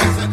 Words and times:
Beefy, 0.00 0.30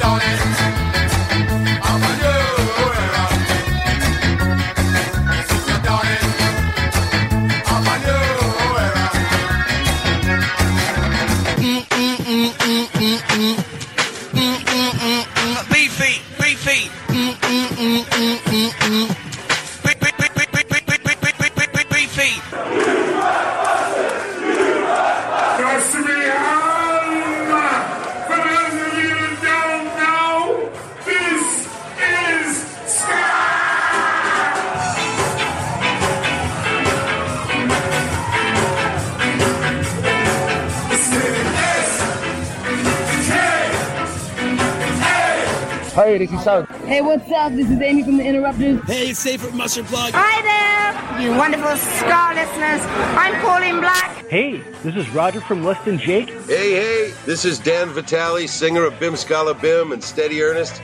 Hey, 45.98 46.20
this 46.20 46.32
is 46.32 46.44
Sean. 46.44 46.68
Hey, 46.86 47.02
what's 47.02 47.32
up? 47.32 47.54
This 47.54 47.72
is 47.72 47.82
Amy 47.82 48.04
from 48.04 48.18
the 48.18 48.24
Interrupters. 48.24 48.80
Hey, 48.84 49.10
it's 49.10 49.20
Safe 49.20 49.52
Mustard 49.56 49.88
Plug. 49.88 50.14
Hi 50.14 50.42
there, 50.44 51.20
you 51.20 51.36
wonderful 51.36 51.76
Ska 51.76 52.34
listeners. 52.36 52.86
I'm 53.18 53.34
Pauline 53.42 53.80
Black. 53.80 54.24
Hey, 54.28 54.60
this 54.84 54.96
is 54.96 55.10
Roger 55.10 55.42
from 55.42 55.64
Less 55.64 55.84
Than 55.86 55.98
Jake. 55.98 56.30
Hey, 56.46 56.74
hey, 56.74 57.14
this 57.26 57.46
is 57.46 57.58
Dan 57.58 57.90
Vitale, 57.90 58.46
singer 58.46 58.84
of 58.84 59.00
Bim 59.00 59.16
Skala 59.16 59.60
Bim 59.60 59.92
and 59.92 60.04
Steady 60.04 60.44
Ernest. 60.44 60.78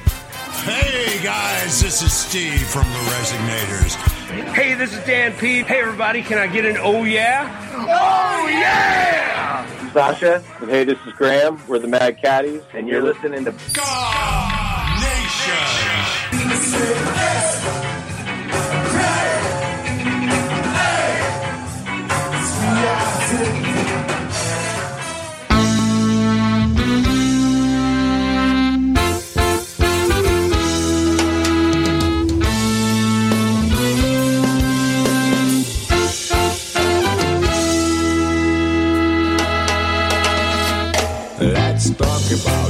Hey 0.63 1.21
guys, 1.21 1.79
this 1.79 2.01
is 2.01 2.11
Steve 2.11 2.65
from 2.65 2.87
the 2.89 2.97
Resignators. 2.97 3.93
Hey, 4.55 4.73
this 4.73 4.93
is 4.93 5.05
Dan 5.05 5.33
P. 5.33 5.61
Hey, 5.61 5.79
everybody, 5.79 6.23
can 6.23 6.39
I 6.39 6.47
get 6.47 6.65
an 6.65 6.77
oh 6.79 7.03
yeah? 7.03 7.55
Oh 7.71 8.47
yeah! 8.47 9.91
Sasha, 9.93 10.43
and 10.59 10.71
hey, 10.71 10.83
this 10.85 10.97
is 11.05 11.13
Graham. 11.13 11.61
We're 11.67 11.77
the 11.77 11.87
Mad 11.87 12.19
Caddies, 12.19 12.63
and 12.73 12.87
you're 12.87 13.03
listening 13.03 13.45
to 13.45 13.51
Let's 13.51 14.72
talk 41.91 42.31
about 42.31 42.62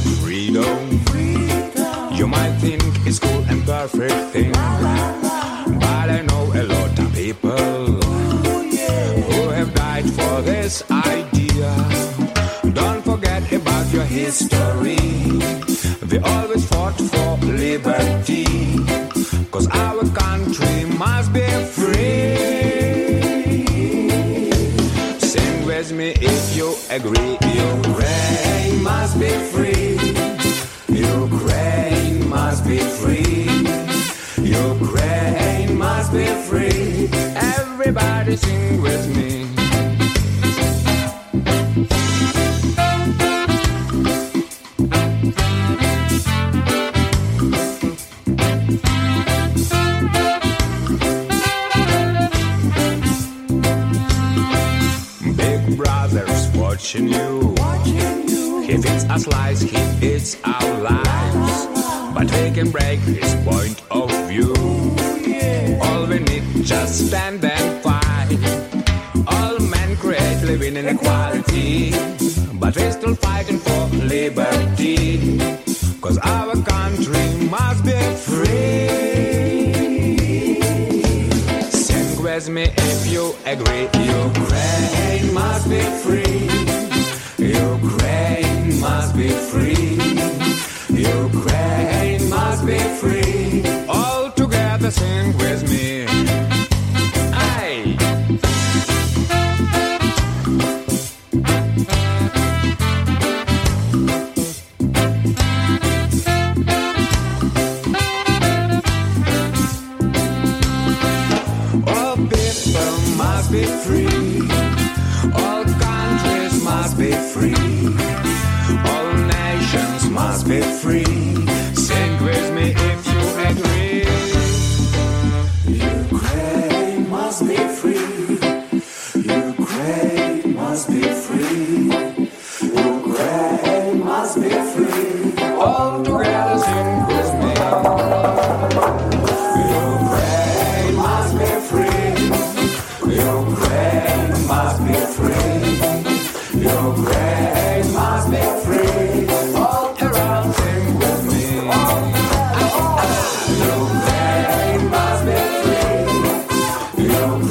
liberty, 17.78 18.44
cause 19.50 19.66
our 19.68 20.04
country 20.10 20.84
must 20.96 21.32
be 21.32 21.46
free. 21.76 22.36
Sing 25.18 25.66
with 25.66 25.90
me 25.92 26.10
if 26.20 26.56
you 26.56 26.76
agree. 26.90 27.36
Ukraine 27.74 28.80
must 28.80 29.18
be 29.18 29.30
free. 29.52 29.98
Ukraine 30.88 32.28
must 32.28 32.64
be 32.64 32.78
free. 32.78 33.48
Ukraine 34.38 35.76
must 35.76 36.12
be 36.12 36.26
free. 36.48 37.08
Everybody 37.58 38.36
sing 38.36 38.82
with 38.82 39.04
me. 39.16 39.33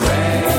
away. 0.03 0.52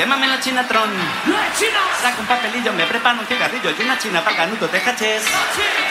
quémame 0.00 0.26
la 0.28 0.40
chinatron. 0.40 0.90
La 1.26 1.52
china. 1.52 1.80
Saca 2.00 2.20
un 2.20 2.26
papelillo, 2.26 2.72
me 2.72 2.86
preparo 2.86 3.20
un 3.20 3.26
cigarrillo 3.26 3.70
y 3.70 3.82
una 3.82 3.98
china 3.98 4.24
para 4.24 4.34
canuto 4.34 4.66
te 4.66 4.78
haches. 4.78 5.24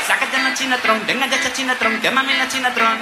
Saca 0.07 0.25
ya 0.31 0.39
la 0.39 0.53
chinatron, 0.55 1.05
venga 1.05 1.27
ya 1.27 1.37
esa 1.37 1.53
chinatron, 1.53 2.01
quémame 2.01 2.35
la 2.35 2.47
chinatron. 2.47 2.97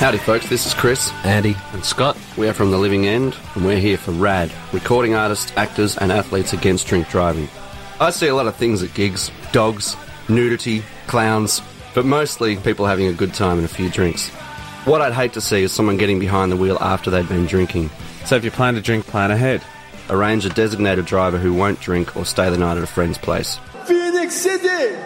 Howdy, 0.00 0.16
folks. 0.16 0.48
This 0.48 0.64
is 0.64 0.72
Chris, 0.72 1.12
Andy, 1.24 1.54
and 1.74 1.84
Scott. 1.84 2.16
We 2.38 2.48
are 2.48 2.54
from 2.54 2.70
The 2.70 2.78
Living 2.78 3.06
End, 3.06 3.36
and 3.54 3.66
we're 3.66 3.76
here 3.76 3.98
for 3.98 4.12
RAD, 4.12 4.50
recording 4.72 5.14
artists, 5.14 5.52
actors, 5.58 5.98
and 5.98 6.10
athletes 6.10 6.54
against 6.54 6.86
drink 6.86 7.10
driving. 7.10 7.50
I 8.00 8.08
see 8.08 8.28
a 8.28 8.34
lot 8.34 8.46
of 8.46 8.56
things 8.56 8.82
at 8.82 8.94
gigs 8.94 9.30
dogs, 9.52 9.96
nudity, 10.26 10.82
clowns, 11.06 11.60
but 11.94 12.06
mostly 12.06 12.56
people 12.56 12.86
having 12.86 13.08
a 13.08 13.12
good 13.12 13.34
time 13.34 13.58
and 13.58 13.66
a 13.66 13.68
few 13.68 13.90
drinks. 13.90 14.30
What 14.86 15.02
I'd 15.02 15.12
hate 15.12 15.34
to 15.34 15.40
see 15.42 15.64
is 15.64 15.70
someone 15.70 15.98
getting 15.98 16.18
behind 16.18 16.50
the 16.50 16.56
wheel 16.56 16.78
after 16.80 17.10
they've 17.10 17.28
been 17.28 17.44
drinking. 17.44 17.90
So 18.24 18.36
if 18.36 18.44
you 18.44 18.50
plan 18.50 18.76
to 18.76 18.80
drink, 18.80 19.06
plan 19.06 19.30
ahead. 19.30 19.62
Arrange 20.08 20.46
a 20.46 20.48
designated 20.48 21.04
driver 21.04 21.36
who 21.36 21.52
won't 21.52 21.78
drink 21.78 22.16
or 22.16 22.24
stay 22.24 22.48
the 22.48 22.56
night 22.56 22.78
at 22.78 22.82
a 22.82 22.86
friend's 22.86 23.18
place. 23.18 23.60
Phoenix 23.84 24.34
City! 24.34 24.96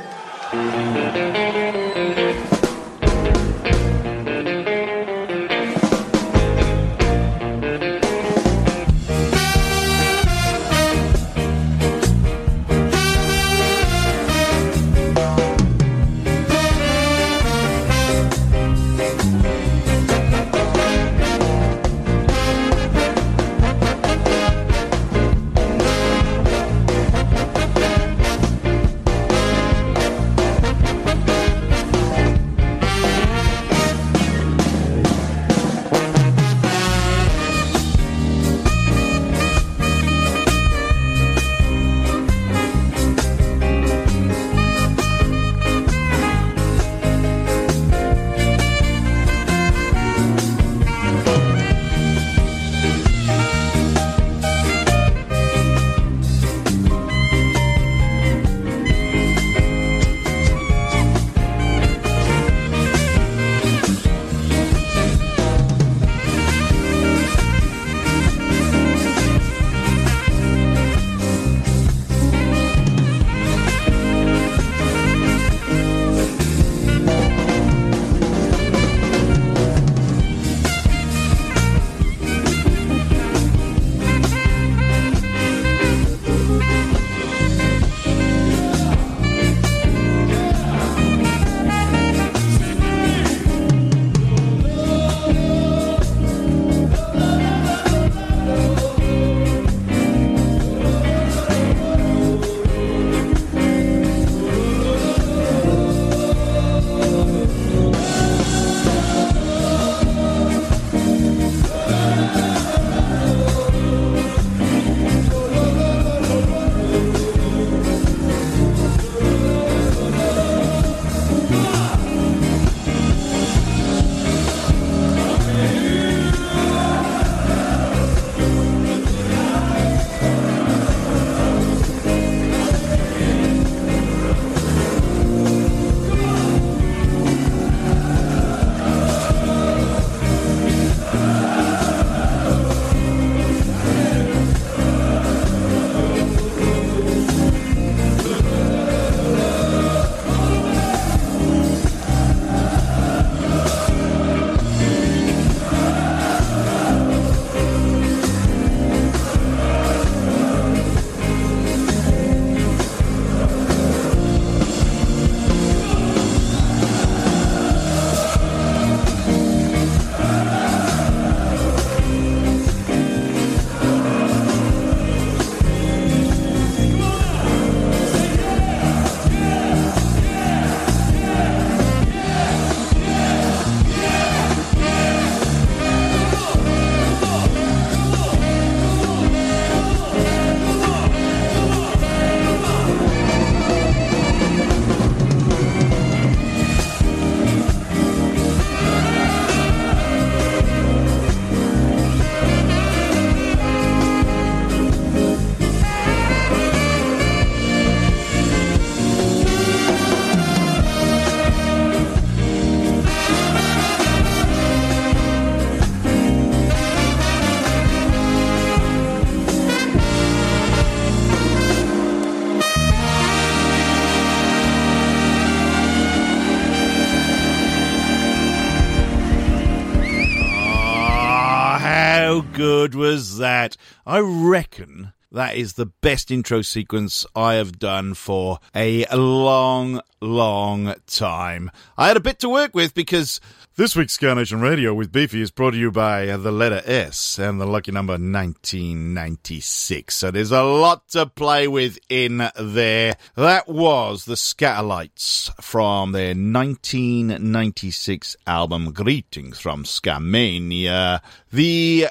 Is 235.64 235.72
the 235.72 235.86
best 235.86 236.30
intro 236.30 236.60
sequence 236.60 237.24
I 237.34 237.54
have 237.54 237.78
done 237.78 238.12
for 238.12 238.58
a 238.74 239.06
long, 239.16 240.02
long 240.20 240.94
time. 241.06 241.70
I 241.96 242.08
had 242.08 242.18
a 242.18 242.20
bit 242.20 242.38
to 242.40 242.50
work 242.50 242.74
with 242.74 242.92
because 242.92 243.40
this 243.76 243.96
week's 243.96 244.12
Ska 244.12 244.34
Nation 244.34 244.60
Radio 244.60 244.92
with 244.92 245.10
Beefy 245.10 245.40
is 245.40 245.50
brought 245.50 245.70
to 245.70 245.78
you 245.78 245.90
by 245.90 246.26
the 246.26 246.52
letter 246.52 246.82
S 246.84 247.38
and 247.38 247.58
the 247.58 247.64
lucky 247.64 247.92
number 247.92 248.12
1996. 248.12 250.14
So 250.14 250.30
there's 250.30 250.52
a 250.52 250.62
lot 250.62 251.08
to 251.12 251.24
play 251.24 251.66
with 251.66 251.98
in 252.10 252.46
there. 252.60 253.16
That 253.34 253.66
was 253.66 254.26
the 254.26 254.34
Skatalites 254.34 255.50
from 255.62 256.12
their 256.12 256.34
1996 256.34 258.36
album 258.46 258.92
Greetings 258.92 259.60
from 259.60 259.84
Skamania. 259.84 261.22
The 261.50 262.08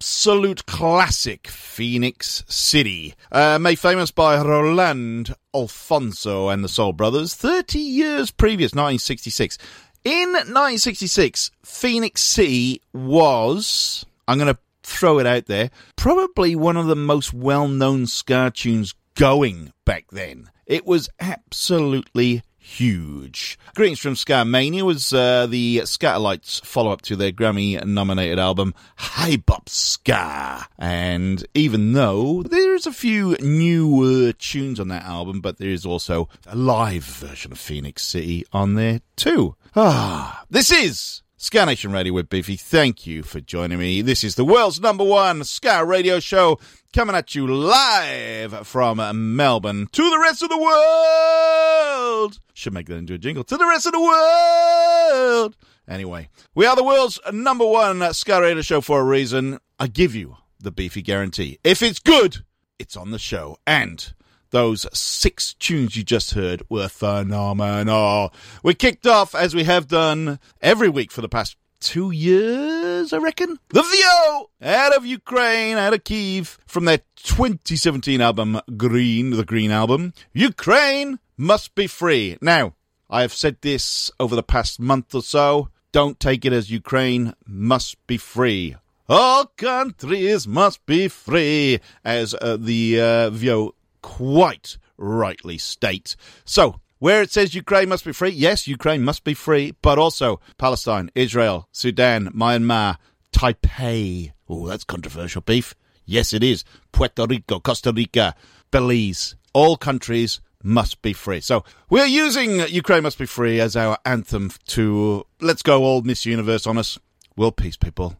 absolute 0.00 0.64
classic 0.64 1.46
Phoenix 1.46 2.42
City, 2.48 3.14
uh, 3.30 3.58
made 3.58 3.78
famous 3.78 4.10
by 4.10 4.40
Roland 4.40 5.34
Alphonso 5.54 6.48
and 6.48 6.64
the 6.64 6.70
Soul 6.70 6.94
Brothers 6.94 7.34
30 7.34 7.78
years 7.78 8.30
previous, 8.30 8.70
1966. 8.70 9.58
In 10.02 10.32
1966, 10.32 11.50
Phoenix 11.62 12.22
City 12.22 12.80
was, 12.94 14.06
I'm 14.26 14.38
going 14.38 14.54
to 14.54 14.58
throw 14.82 15.18
it 15.18 15.26
out 15.26 15.44
there, 15.44 15.70
probably 15.96 16.56
one 16.56 16.78
of 16.78 16.86
the 16.86 16.96
most 16.96 17.34
well 17.34 17.68
known 17.68 18.06
ska 18.06 18.50
tunes 18.54 18.94
going 19.16 19.70
back 19.84 20.06
then. 20.12 20.48
It 20.64 20.86
was 20.86 21.10
absolutely 21.20 22.42
huge. 22.70 23.58
Greetings 23.74 23.98
from 23.98 24.14
Skamania 24.14 24.82
was 24.82 25.12
uh, 25.12 25.46
the 25.46 25.78
Skatalites 25.78 26.64
follow 26.64 26.92
up 26.92 27.02
to 27.02 27.16
their 27.16 27.32
Grammy 27.32 27.84
nominated 27.84 28.38
album 28.38 28.74
Hi 28.96 29.36
Bop 29.36 29.68
Ska. 29.68 30.66
And 30.78 31.44
even 31.54 31.92
though 31.92 32.42
there's 32.42 32.86
a 32.86 32.92
few 32.92 33.36
newer 33.40 34.32
tunes 34.32 34.78
on 34.78 34.88
that 34.88 35.04
album, 35.04 35.40
but 35.40 35.58
there 35.58 35.70
is 35.70 35.84
also 35.84 36.28
a 36.46 36.56
live 36.56 37.04
version 37.04 37.50
of 37.50 37.58
Phoenix 37.58 38.02
City 38.04 38.44
on 38.52 38.74
there 38.74 39.00
too. 39.16 39.56
Ah, 39.74 40.44
this 40.48 40.70
is 40.70 41.22
Ska 41.36 41.66
Nation 41.66 41.90
Radio 41.90 42.12
with 42.12 42.28
Beefy. 42.28 42.56
Thank 42.56 43.06
you 43.06 43.22
for 43.22 43.40
joining 43.40 43.78
me. 43.78 44.02
This 44.02 44.22
is 44.22 44.34
the 44.34 44.44
world's 44.44 44.80
number 44.80 45.04
one 45.04 45.42
Ska 45.42 45.84
radio 45.84 46.20
show 46.20 46.60
coming 46.92 47.14
at 47.14 47.34
you 47.34 47.46
live 47.46 48.66
from 48.66 49.36
Melbourne 49.36 49.86
to 49.92 50.10
the 50.10 50.18
rest 50.18 50.42
of 50.42 50.48
the 50.48 50.58
world. 50.58 52.40
Should 52.52 52.72
make 52.72 52.86
that 52.88 52.96
into 52.96 53.14
a 53.14 53.18
jingle. 53.18 53.44
To 53.44 53.56
the 53.56 53.66
rest 53.66 53.86
of 53.86 53.92
the 53.92 54.00
world. 54.00 55.56
Anyway, 55.88 56.28
we 56.54 56.66
are 56.66 56.74
the 56.74 56.84
world's 56.84 57.20
number 57.32 57.66
one 57.66 58.12
Ska 58.12 58.40
radio 58.40 58.62
show 58.62 58.80
for 58.80 59.00
a 59.00 59.04
reason. 59.04 59.58
I 59.78 59.86
give 59.86 60.14
you 60.14 60.36
the 60.58 60.70
Beefy 60.70 61.02
guarantee. 61.02 61.58
If 61.62 61.82
it's 61.82 62.00
good, 62.00 62.38
it's 62.78 62.96
on 62.96 63.12
the 63.12 63.18
show. 63.18 63.58
And 63.66 64.12
those 64.50 64.86
six 64.92 65.54
tunes 65.54 65.96
you 65.96 66.02
just 66.02 66.34
heard 66.34 66.62
were 66.68 66.88
phenomenal. 66.88 68.32
We 68.64 68.74
kicked 68.74 69.06
off, 69.06 69.34
as 69.34 69.54
we 69.54 69.64
have 69.64 69.86
done 69.86 70.40
every 70.60 70.88
week 70.88 71.12
for 71.12 71.20
the 71.20 71.28
past 71.28 71.56
two 71.80 72.10
years, 72.10 73.12
I 73.12 73.18
reckon. 73.18 73.58
The 73.70 73.82
Vyo 73.82 74.50
out 74.62 74.96
of 74.96 75.06
Ukraine, 75.06 75.76
out 75.76 75.94
of 75.94 76.04
Kiev, 76.04 76.58
from 76.66 76.84
their 76.84 77.00
2017 77.22 78.20
album 78.20 78.60
Green, 78.76 79.30
the 79.30 79.44
Green 79.44 79.70
Album. 79.70 80.12
Ukraine 80.32 81.18
must 81.36 81.74
be 81.74 81.86
free. 81.86 82.36
Now, 82.40 82.74
I 83.08 83.22
have 83.22 83.32
said 83.32 83.56
this 83.62 84.10
over 84.20 84.36
the 84.36 84.42
past 84.42 84.78
month 84.78 85.14
or 85.14 85.22
so. 85.22 85.70
Don't 85.92 86.20
take 86.20 86.44
it 86.44 86.52
as 86.52 86.70
Ukraine 86.70 87.34
must 87.46 87.96
be 88.06 88.16
free. 88.16 88.76
All 89.08 89.46
countries 89.56 90.46
must 90.46 90.86
be 90.86 91.08
free, 91.08 91.80
as 92.04 92.32
uh, 92.34 92.56
the 92.60 93.00
uh, 93.00 93.30
Vyo 93.30 93.74
quite 94.02 94.78
rightly 94.96 95.58
state. 95.58 96.14
So, 96.44 96.80
where 97.00 97.20
it 97.22 97.32
says 97.32 97.54
Ukraine 97.54 97.88
must 97.88 98.04
be 98.04 98.12
free, 98.12 98.30
yes, 98.30 98.68
Ukraine 98.68 99.02
must 99.02 99.24
be 99.24 99.34
free, 99.34 99.74
but 99.82 99.98
also 99.98 100.38
Palestine, 100.58 101.10
Israel, 101.16 101.68
Sudan, 101.72 102.28
Myanmar, 102.28 102.98
Taipei. 103.32 104.32
Oh, 104.48 104.68
that's 104.68 104.84
controversial 104.84 105.40
beef. 105.40 105.74
Yes, 106.04 106.32
it 106.32 106.44
is. 106.44 106.64
Puerto 106.92 107.26
Rico, 107.26 107.58
Costa 107.58 107.92
Rica, 107.92 108.34
Belize. 108.70 109.34
All 109.52 109.76
countries 109.76 110.40
must 110.62 111.00
be 111.02 111.12
free. 111.12 111.40
So 111.40 111.64
we're 111.88 112.06
using 112.06 112.60
Ukraine 112.68 113.02
must 113.02 113.18
be 113.18 113.26
free 113.26 113.60
as 113.60 113.76
our 113.76 113.98
anthem 114.04 114.50
to 114.68 115.26
let's 115.40 115.62
go 115.62 115.84
old 115.84 116.06
Miss 116.06 116.26
Universe 116.26 116.66
on 116.66 116.78
us. 116.78 116.98
World 117.36 117.56
peace, 117.56 117.76
people. 117.76 118.16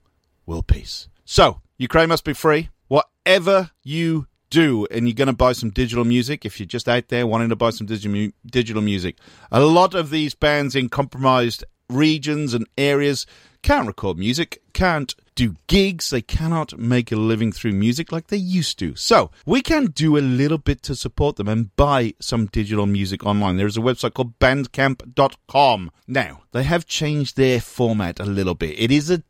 World 0.47 0.67
peace. 0.67 1.09
So 1.25 1.61
Ukraine 1.79 2.09
must 2.09 2.25
be 2.25 2.33
free. 2.33 2.71
Whatever 2.89 3.71
you 3.83 4.27
do, 4.51 4.87
and 4.91 5.07
you're 5.09 5.15
going 5.15 5.27
to 5.27 5.33
buy 5.33 5.53
some 5.53 5.71
digital 5.71 6.05
music, 6.05 6.45
if 6.45 6.59
you're 6.59 6.67
just 6.67 6.89
out 6.89 7.09
there 7.09 7.27
wanting 7.27 7.49
to 7.49 7.57
buy 7.57 7.71
some 7.71 7.87
digital, 7.87 8.13
mu- 8.13 8.33
digital 8.45 8.83
music, 8.83 9.17
a 9.51 9.61
lot 9.61 9.95
of 9.95 10.11
these 10.11 10.35
bands 10.35 10.77
in 10.77 10.89
compromised 10.89 11.65
regions 11.89 12.55
and 12.55 12.67
areas 12.79 13.27
can't 13.63 13.87
record 13.87 14.19
music, 14.19 14.63
can't 14.73 15.15
do 15.35 15.55
gigs, 15.67 16.11
they 16.11 16.23
cannot 16.23 16.79
make 16.79 17.13
a 17.13 17.17
living 17.17 17.53
through 17.53 17.73
music 17.73 18.11
like 18.11 18.29
they 18.29 18.37
used 18.37 18.79
to. 18.79 18.95
So, 18.97 19.31
we 19.45 19.61
can 19.61 19.87
do 19.87 20.17
a 20.17 20.21
little 20.21 20.59
bit 20.59 20.83
to 20.85 20.95
support 20.95 21.37
them 21.37 21.49
and 21.49 21.75
buy 21.77 22.15
some 22.21 22.47
digital 22.47 22.87
music 22.87 23.25
online. 23.25 23.57
There 23.57 23.67
is 23.67 23.77
a 23.77 23.81
website 23.81 24.15
called 24.15 24.39
bandcamp.com. 24.39 25.91
Now, 26.07 26.43
they 26.53 26.63
have 26.63 26.87
changed 26.87 27.37
their 27.37 27.61
format 27.61 28.19
a 28.19 28.25
little 28.25 28.55
bit. 28.55 28.79
It 28.79 28.91
is 28.91 29.11
a 29.11 29.23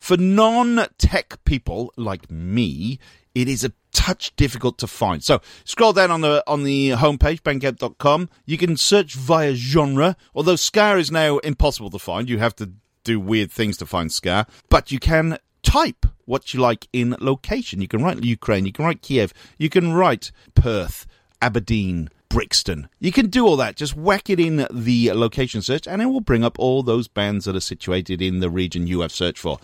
for 0.00 0.16
non-tech 0.16 1.44
people 1.44 1.92
like 1.96 2.30
me, 2.30 2.98
it 3.34 3.48
is 3.48 3.64
a 3.64 3.72
touch 3.92 4.34
difficult 4.36 4.78
to 4.78 4.86
find. 4.86 5.22
So 5.22 5.40
scroll 5.64 5.92
down 5.92 6.10
on 6.10 6.20
the 6.20 6.42
on 6.46 6.64
the 6.64 6.90
homepage, 6.90 7.40
bandcamp.com. 7.40 8.28
You 8.44 8.58
can 8.58 8.76
search 8.76 9.14
via 9.14 9.54
genre, 9.54 10.16
although 10.34 10.56
Ska 10.56 10.96
is 10.96 11.10
now 11.10 11.38
impossible 11.38 11.90
to 11.90 11.98
find. 11.98 12.28
You 12.28 12.38
have 12.38 12.56
to 12.56 12.70
do 13.04 13.20
weird 13.20 13.50
things 13.50 13.76
to 13.78 13.86
find 13.86 14.12
Ska. 14.12 14.46
But 14.68 14.90
you 14.90 14.98
can 14.98 15.38
type 15.62 16.06
what 16.24 16.54
you 16.54 16.60
like 16.60 16.88
in 16.92 17.16
location. 17.20 17.80
You 17.80 17.88
can 17.88 18.02
write 18.02 18.22
Ukraine, 18.22 18.66
you 18.66 18.72
can 18.72 18.84
write 18.84 19.02
Kiev, 19.02 19.32
you 19.58 19.68
can 19.68 19.92
write 19.92 20.30
Perth, 20.54 21.06
Aberdeen, 21.40 22.10
Brixton. 22.28 22.88
You 22.98 23.12
can 23.12 23.28
do 23.28 23.46
all 23.46 23.56
that. 23.56 23.76
Just 23.76 23.96
whack 23.96 24.28
it 24.28 24.40
in 24.40 24.66
the 24.70 25.12
location 25.12 25.62
search 25.62 25.86
and 25.86 26.02
it 26.02 26.06
will 26.06 26.20
bring 26.20 26.44
up 26.44 26.58
all 26.58 26.82
those 26.82 27.06
bands 27.06 27.44
that 27.44 27.54
are 27.54 27.60
situated 27.60 28.20
in 28.20 28.40
the 28.40 28.50
region 28.50 28.86
you 28.86 29.00
have 29.00 29.12
searched 29.12 29.38
for. 29.38 29.58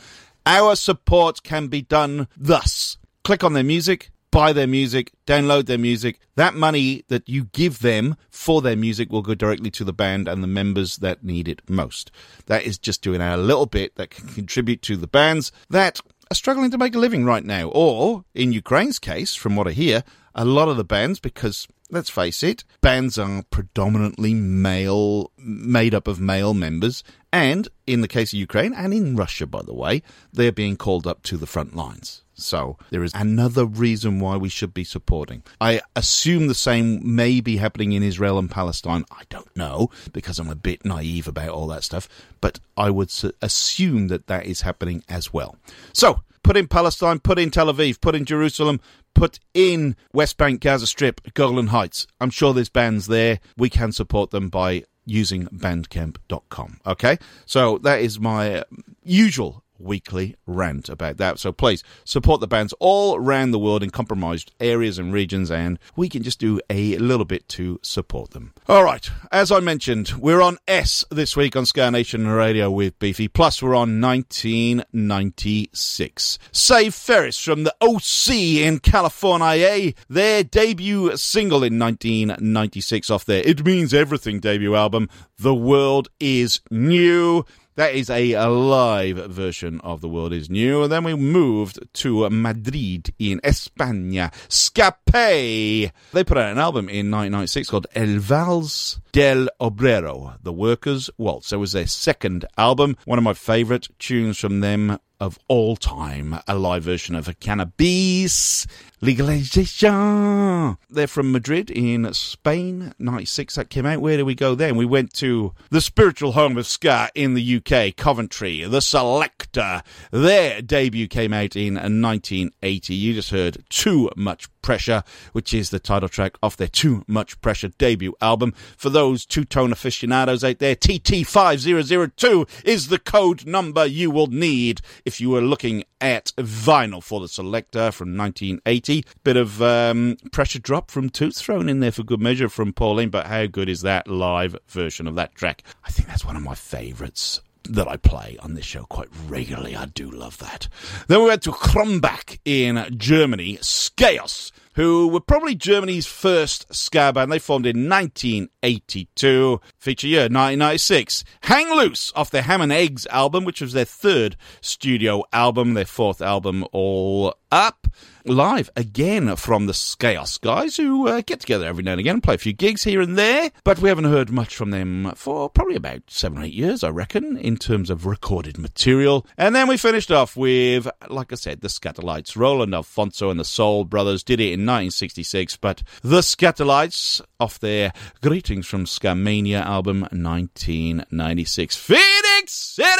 Our 0.47 0.77
support 0.77 1.43
can 1.43 1.67
be 1.67 1.83
done 1.83 2.29
thus. 2.37 2.97
Click 3.23 3.45
on 3.45 3.53
their 3.53 3.65
music, 3.65 4.11
buy 4.31 4.53
their 4.53 4.67
music, 4.67 5.13
download 5.27 5.67
their 5.67 5.79
music. 5.79 6.21
That 6.37 6.55
money 6.55 7.05
that 7.09 7.29
you 7.29 7.45
give 7.45 7.81
them 7.81 8.17
for 8.31 8.63
their 8.63 8.77
music 8.77 9.11
will 9.11 9.23
go 9.23 9.35
directly 9.35 9.71
to 9.73 9.85
the 9.85 9.93
band 9.93 10.29
and 10.29 10.43
the 10.43 10.49
members 10.49 10.97
that 10.99 11.23
need 11.25 11.49
it 11.49 11.63
most. 11.69 12.11
That 12.47 12.65
is 12.65 12.79
just 12.79 13.03
doing 13.03 13.21
a 13.21 13.37
little 13.37 13.67
bit 13.67 13.97
that 13.97 14.11
can 14.11 14.29
contribute 14.29 14.83
to 14.83 14.97
the 14.97 15.07
bands 15.07 15.53
that 15.69 16.01
are 16.31 16.35
struggling 16.35 16.71
to 16.71 16.79
make 16.79 16.95
a 16.95 16.99
living 16.99 17.25
right 17.25 17.45
now. 17.45 17.69
Or, 17.69 18.25
in 18.35 18.53
Ukraine's 18.53 18.99
case, 18.99 19.35
from 19.35 19.57
what 19.57 19.67
I 19.67 19.73
hear, 19.73 20.05
a 20.35 20.45
lot 20.45 20.69
of 20.69 20.77
the 20.77 20.85
bands, 20.85 21.19
because 21.21 21.67
let's 21.91 22.11
face 22.11 22.43
it, 22.43 22.65
bands 22.81 23.19
are 23.19 23.45
predominantly 23.51 24.35
male, 24.35 25.31
made 25.39 25.95
up 25.95 26.09
of 26.09 26.21
male 26.21 26.55
members, 26.55 27.03
and 27.33 27.69
in 27.87 28.01
the 28.01 28.09
case 28.09 28.33
of 28.33 28.39
Ukraine, 28.39 28.75
and 28.75 28.93
in 28.93 29.17
Russia, 29.17 29.47
by 29.47 29.63
the 29.63 29.75
way, 29.75 30.03
they're 30.33 30.53
being 30.53 30.77
called 30.77 31.07
up 31.07 31.23
to 31.25 31.37
the 31.37 31.47
front 31.47 31.75
lines. 31.75 32.23
So 32.35 32.79
there 32.91 33.05
is 33.05 33.13
another 33.15 33.67
reason 33.67 34.19
why 34.19 34.37
we 34.37 34.49
should 34.49 34.73
be 34.73 34.85
supporting. 34.85 35.43
I 35.61 35.83
assume 35.95 36.47
the 36.47 36.55
same 36.55 37.15
may 37.15 37.41
be 37.41 37.59
happening 37.59 37.93
in 37.93 38.03
Israel 38.03 38.39
and 38.39 38.51
Palestine. 38.51 39.05
I 39.11 39.25
don't 39.29 39.55
know 39.55 39.91
because 40.13 40.39
I'm 40.39 40.49
a 40.49 40.55
bit 40.55 40.85
naive 40.85 41.29
about 41.29 41.51
all 41.51 41.67
that 41.69 41.85
stuff, 41.85 42.09
but 42.41 42.59
I 42.77 42.91
would 42.91 43.13
assume 43.43 44.09
that 44.09 44.27
that 44.29 44.47
is 44.47 44.63
happening 44.63 45.05
as 45.09 45.33
well. 45.35 45.57
So 45.93 46.23
put 46.43 46.57
in 46.57 46.69
Palestine, 46.69 47.19
put 47.19 47.39
in 47.39 47.51
Tel 47.51 47.73
Aviv, 47.73 48.01
put 48.01 48.15
in 48.15 48.25
Jerusalem, 48.25 48.81
put 49.15 49.39
in 49.55 49.97
West 50.13 50.37
Bank, 50.37 50.61
Gaza 50.61 50.87
Strip, 50.87 51.35
Golan 51.35 51.69
Heights. 51.69 52.07
I'm 52.21 52.31
sure 52.31 52.53
there's 52.53 52.69
bands 52.69 53.07
there. 53.07 53.41
We 53.57 53.71
can 53.71 53.93
support 53.93 54.31
them 54.31 54.49
by 54.49 54.85
using 55.05 55.47
bandcamp.com. 55.47 56.81
Okay? 56.87 57.19
So 57.47 57.79
that 57.79 58.01
is 58.01 58.21
my 58.21 58.65
usual 59.03 59.65
weekly 59.81 60.37
rant 60.47 60.89
about 60.89 61.17
that. 61.17 61.39
So 61.39 61.53
please 61.53 61.83
support 62.05 62.41
the 62.41 62.47
bands 62.47 62.75
all 62.79 63.17
around 63.17 63.51
the 63.51 63.59
world 63.59 63.83
in 63.83 63.91
compromised 63.91 64.53
areas 64.61 64.99
and 64.99 65.13
regions, 65.13 65.51
and 65.51 65.79
we 65.97 66.09
can 66.09 66.23
just 66.23 66.39
do 66.39 66.61
a 66.69 66.97
little 66.99 67.25
bit 67.25 67.49
to 67.49 67.81
support 67.83 68.31
them. 68.31 68.53
All 68.69 68.85
right, 68.85 69.11
as 69.33 69.51
I 69.51 69.61
mentioned, 69.61 70.13
we're 70.19 70.43
on 70.43 70.59
S 70.69 71.05
this 71.11 71.37
week 71.37 71.57
on 71.57 71.67
Ska 71.67 71.91
Nation 71.91 72.27
Radio 72.27 72.71
with 72.71 72.99
Beefy. 72.99 73.29
Plus, 73.29 73.63
we're 73.63 73.75
on 73.75 74.01
1996. 74.01 76.39
Save 76.53 76.95
Ferris 76.95 77.39
from 77.39 77.65
the 77.65 77.75
OC 77.81 78.31
in 78.31 78.79
California, 78.81 79.67
eh? 79.67 79.93
their 80.09 80.45
debut 80.45 81.17
single 81.17 81.63
in 81.63 81.79
1996 81.79 83.11
off 83.11 83.25
their 83.25 83.43
It 83.47 83.65
Means 83.65 83.95
Everything 83.95 84.41
debut 84.41 84.75
album, 84.75 85.09
The 85.39 85.55
World 85.55 86.09
Is 86.19 86.61
New. 86.71 87.45
That 87.77 87.95
is 87.95 88.11
a, 88.11 88.33
a 88.33 88.49
live 88.49 89.17
version 89.31 89.81
of 89.83 90.01
The 90.01 90.09
World 90.09 90.33
Is 90.33 90.51
New. 90.51 90.83
And 90.83 90.93
then 90.93 91.05
we 91.05 91.15
moved 91.15 91.79
to 91.95 92.29
Madrid 92.29 93.15
in 93.19 93.41
España. 93.41 94.33
Ska-P! 94.49 95.91
They 96.13 96.25
put 96.25 96.37
out 96.37 96.53
an 96.53 96.59
album 96.59 96.89
in 96.89 97.11
1996 97.11 97.71
called 97.71 97.87
El 97.95 98.19
Vals 98.19 99.01
del 99.13 99.49
Obrero, 99.61 100.37
The 100.43 100.53
Workers' 100.53 101.11
Waltz. 101.17 101.53
It 101.53 101.57
was 101.57 101.73
their 101.73 101.87
second 101.87 102.45
album. 102.59 102.97
One 103.05 103.19
of 103.19 103.25
my 103.25 103.35
favourite 103.35 103.89
tunes 103.99 104.39
from 104.39 104.61
them 104.61 104.99
of 105.21 105.39
all 105.49 105.77
time. 105.77 106.41
A 106.49 106.57
live 106.57 106.83
version 106.83 107.15
of 107.15 107.39
cannabis 107.41 108.67
legalization. 109.01 110.77
They're 110.91 111.07
from 111.07 111.33
Madrid 111.33 111.71
in 111.71 112.13
Spain, 112.13 112.93
96. 112.99 113.55
That 113.55 113.71
came 113.71 113.87
out. 113.87 114.01
Where 114.01 114.17
do 114.17 114.25
we 114.25 114.35
go 114.35 114.55
then? 114.55 114.77
We 114.77 114.85
went 114.85 115.13
to 115.15 115.55
the 115.71 115.81
spiritual 115.81 116.33
home 116.33 116.57
of 116.59 116.67
ska 116.67 117.09
in 117.15 117.35
the 117.35 117.57
UK, 117.57 117.97
Coventry, 117.97 118.65
the 118.65 118.81
Selecter. 118.81 119.83
Their 120.11 120.61
debut 120.61 121.09
came 121.09 121.33
out 121.33 121.57
in 121.57 121.75
1980. 121.75 122.95
You 122.95 123.15
just 123.15 123.31
heard 123.31 123.65
Too 123.71 124.11
Much 124.17 124.49
Pressure, 124.63 125.03
which 125.33 125.55
is 125.55 125.71
the 125.71 125.81
title 125.81 126.09
track 126.09 126.37
of 126.43 126.57
their 126.59 126.69
Too 126.69 127.05
Much 127.07 127.41
Pressure 127.41 127.69
debut 127.69 128.15
album. 128.21 128.53
For 128.77 128.91
those 128.91 129.25
two 129.25 129.45
tone 129.45 129.73
aficionados 129.73 130.45
out 130.45 130.59
there, 130.59 130.77
TT5002 130.77 132.65
is 132.65 132.89
the 132.89 132.99
code 132.99 133.47
number 133.47 133.87
you 133.87 134.11
will 134.11 134.27
need 134.27 134.83
if 135.05 135.21
you 135.21 135.31
were 135.31 135.41
looking 135.41 135.85
at 136.01 136.33
vinyl 136.37 137.03
for 137.03 137.21
the 137.21 137.27
Selecter 137.27 137.93
from 137.93 138.17
1980. 138.17 138.90
Bit 139.23 139.37
of 139.37 139.63
um, 139.63 140.17
pressure 140.33 140.59
drop 140.59 140.91
from 140.91 141.11
Toots 141.11 141.41
thrown 141.41 141.69
in 141.69 141.81
there 141.81 141.93
for 141.93 142.03
good 142.03 142.21
measure 142.21 142.49
from 142.49 142.73
Pauline, 142.73 143.11
but 143.11 143.27
how 143.27 143.47
good 143.47 143.69
is 143.69 143.83
that 143.83 144.09
live 144.09 144.57
version 144.67 145.07
of 145.07 145.15
that 145.15 145.35
track? 145.35 145.63
I 145.85 145.91
think 145.91 146.09
that's 146.09 146.25
one 146.25 146.37
of 146.37 146.43
my 146.43 146.55
favourites 146.55 147.41
that 147.65 147.87
I 147.87 147.97
play 147.97 148.37
on 148.41 148.55
this 148.55 148.65
show 148.65 148.85
quite 148.85 149.09
regularly. 149.29 149.77
I 149.77 149.87
do 149.87 150.11
love 150.11 150.39
that. 150.39 150.69
Then 151.07 151.21
we 151.21 151.27
went 151.27 151.43
to 151.43 151.53
Krumbach 151.53 152.39
in 152.45 152.85
Germany, 152.97 153.59
Skaos, 153.59 154.51
who 154.75 155.09
were 155.09 155.21
probably 155.21 155.55
Germany's 155.55 156.07
first 156.07 156.73
ska 156.75 157.13
band. 157.13 157.31
They 157.31 157.39
formed 157.39 157.67
in 157.67 157.89
1982, 157.89 159.61
feature 159.79 160.07
year 160.07 160.23
1996. 160.23 161.25
Hang 161.43 161.71
Loose 161.77 162.13
off 162.17 162.31
their 162.31 162.43
Ham 162.43 162.61
and 162.61 162.73
Eggs 162.73 163.07
album, 163.09 163.45
which 163.45 163.61
was 163.61 163.73
their 163.73 163.85
third 163.85 164.37
studio 164.61 165.23
album, 165.33 165.75
their 165.75 165.85
fourth 165.85 166.23
album 166.23 166.65
all 166.73 167.35
up. 167.51 167.87
Live 168.27 168.69
again 168.77 169.35
from 169.37 169.65
the 169.65 169.73
Skaos 169.73 170.39
guys 170.39 170.77
who 170.77 171.09
uh, 171.09 171.23
get 171.25 171.41
together 171.41 171.65
every 171.65 171.83
now 171.83 171.93
and 171.93 172.01
again 172.01 172.17
and 172.17 172.23
play 172.23 172.35
a 172.35 172.39
few 172.39 172.53
gigs 172.53 172.85
here 172.85 173.01
and 173.01 173.17
there, 173.17 173.51
but 173.65 173.79
we 173.79 173.89
haven't 173.89 174.05
heard 174.05 174.31
much 174.31 174.55
from 174.55 174.71
them 174.71 175.11
for 175.15 175.49
probably 175.49 175.75
about 175.75 176.03
seven 176.09 176.37
or 176.37 176.43
eight 176.43 176.53
years, 176.53 176.85
I 176.85 176.91
reckon, 176.91 177.39
in 177.39 177.57
terms 177.57 177.89
of 177.89 178.05
recorded 178.05 178.59
material. 178.59 179.27
And 179.39 179.55
then 179.55 179.69
we 179.69 179.79
finished 179.79 180.11
off 180.11 180.37
with, 180.37 180.87
like 181.09 181.33
I 181.33 181.37
said, 181.37 181.63
the 181.63 181.69
Skatalites. 181.69 182.37
Roland 182.37 182.75
Alphonso 182.75 183.31
and 183.31 183.41
the 183.41 183.45
Soul 183.45 183.87
Brothers 183.87 184.23
did 184.23 184.39
it 184.39 184.53
in 184.53 184.67
1966, 184.67 185.57
but 185.57 185.83
the 186.03 186.21
Skatalites 186.21 187.23
off 187.41 187.59
their 187.59 187.95
Greetings 188.21 188.67
from 188.67 188.85
Skamania 188.85 189.63
album 189.63 190.03
1996. 190.13 191.75
Phoenix 191.75 192.53
City! 192.53 192.91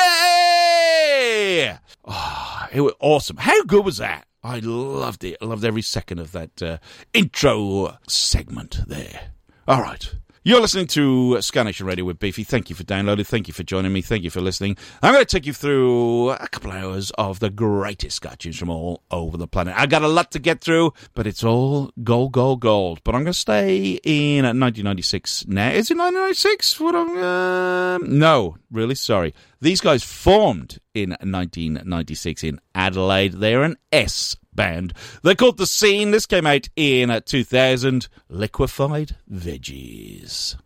Oh, 2.07 2.67
it 2.73 2.81
was 2.81 2.95
awesome. 3.01 3.37
How 3.37 3.63
good 3.65 3.85
was 3.85 3.99
that? 3.99 4.27
I 4.43 4.61
loved 4.61 5.25
it. 5.25 5.37
I 5.43 5.45
loved 5.45 5.65
every 5.65 5.83
second 5.83 6.19
of 6.19 6.33
that 6.33 6.63
uh, 6.63 6.79
intro 7.13 7.99
segment 8.09 8.81
there. 8.87 9.33
All 9.69 9.83
right. 9.83 10.15
You're 10.43 10.63
listening 10.63 10.87
to 10.87 11.39
Ska 11.43 11.65
Nation 11.65 11.85
Radio 11.85 12.07
with 12.07 12.19
Beefy. 12.19 12.45
Thank 12.45 12.71
you 12.71 12.75
for 12.75 12.83
downloading. 12.83 13.27
Thank 13.27 13.47
you 13.47 13.53
for 13.53 13.63
joining 13.63 13.93
me. 13.93 14.01
Thank 14.01 14.25
you 14.25 14.31
for 14.31 14.41
listening. 14.41 14.79
I'm 15.03 15.13
going 15.13 15.23
to 15.23 15.31
take 15.31 15.45
you 15.45 15.53
through 15.53 16.31
a 16.31 16.49
couple 16.49 16.73
hours 16.73 17.11
of 17.19 17.41
the 17.41 17.51
greatest 17.51 18.17
ska 18.17 18.37
tunes 18.39 18.59
from 18.59 18.71
all 18.71 19.03
over 19.11 19.37
the 19.37 19.47
planet. 19.47 19.75
I've 19.77 19.91
got 19.91 20.01
a 20.01 20.09
lot 20.09 20.31
to 20.31 20.39
get 20.39 20.63
through, 20.63 20.95
but 21.13 21.27
it's 21.27 21.45
all 21.45 21.91
gold, 22.03 22.33
gold, 22.33 22.61
gold. 22.61 23.03
But 23.05 23.15
I'm 23.15 23.25
going 23.25 23.35
to 23.35 23.39
stay 23.39 24.01
in 24.03 24.45
1996 24.45 25.47
now. 25.47 25.69
Is 25.73 25.91
it 25.91 25.99
1996? 25.99 26.81
What 26.81 26.95
uh, 26.95 27.99
no, 27.99 28.57
really 28.71 28.95
sorry. 28.95 29.35
These 29.61 29.83
guys 29.83 30.03
formed 30.03 30.79
in 30.95 31.11
1996 31.11 32.45
in 32.45 32.61
Adelaide. 32.75 33.35
They're 33.35 33.63
an 33.63 33.77
S 33.93 34.39
band. 34.61 34.93
They're 35.23 35.35
called 35.35 35.57
The 35.57 35.67
Seen. 35.67 36.11
This 36.11 36.27
came 36.27 36.47
out 36.47 36.69
in 36.77 37.23
2000. 37.25 38.09
Liquefied 38.29 39.17
Veggies. 39.33 40.57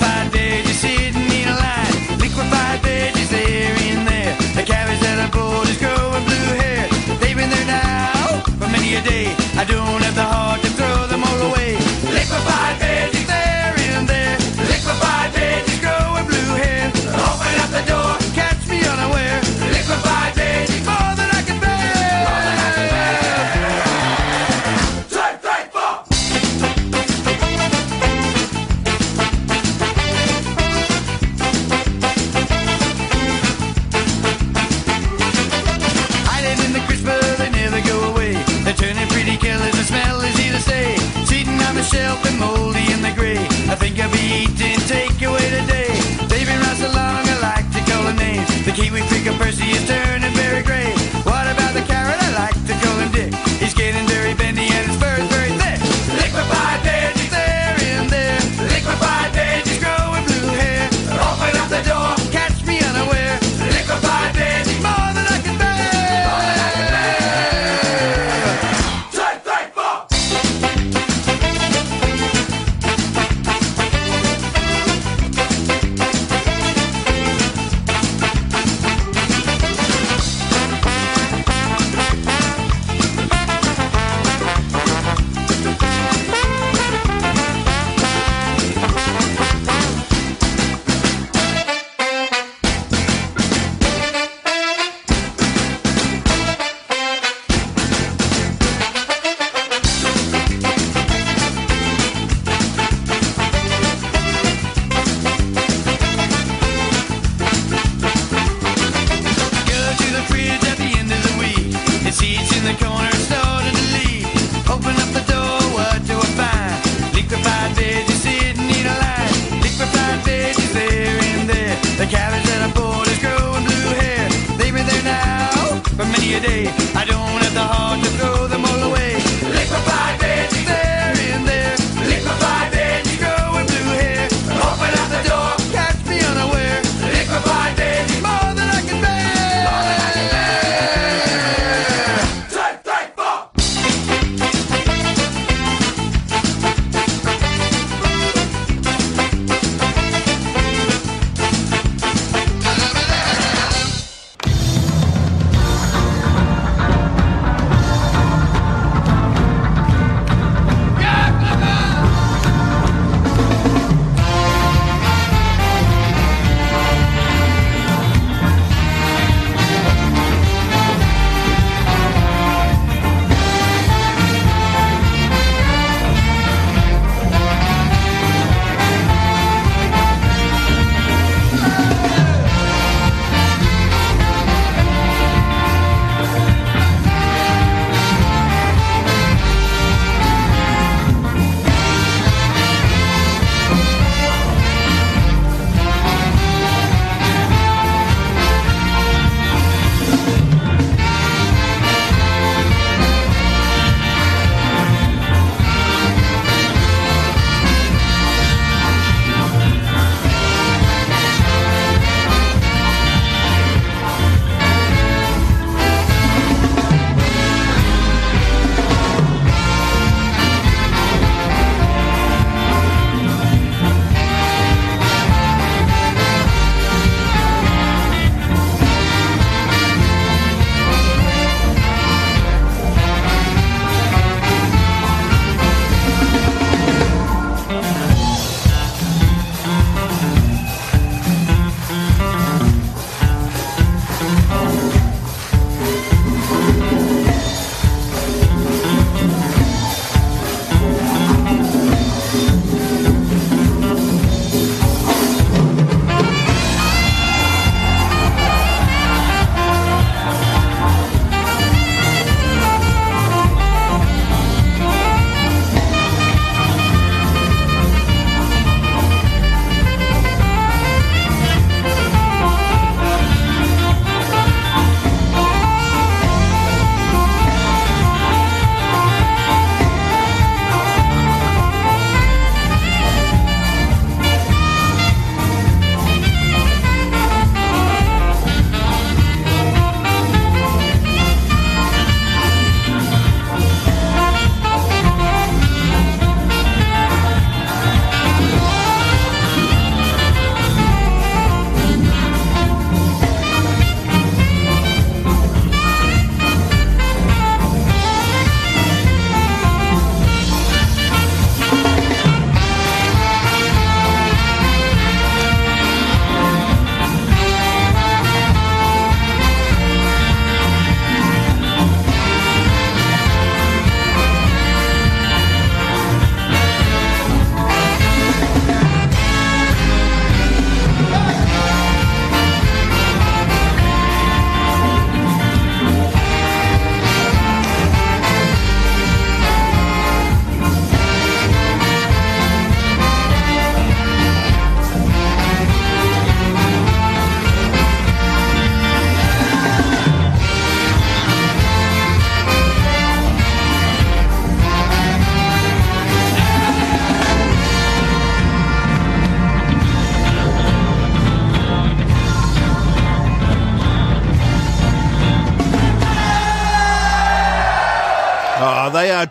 What 0.00 0.41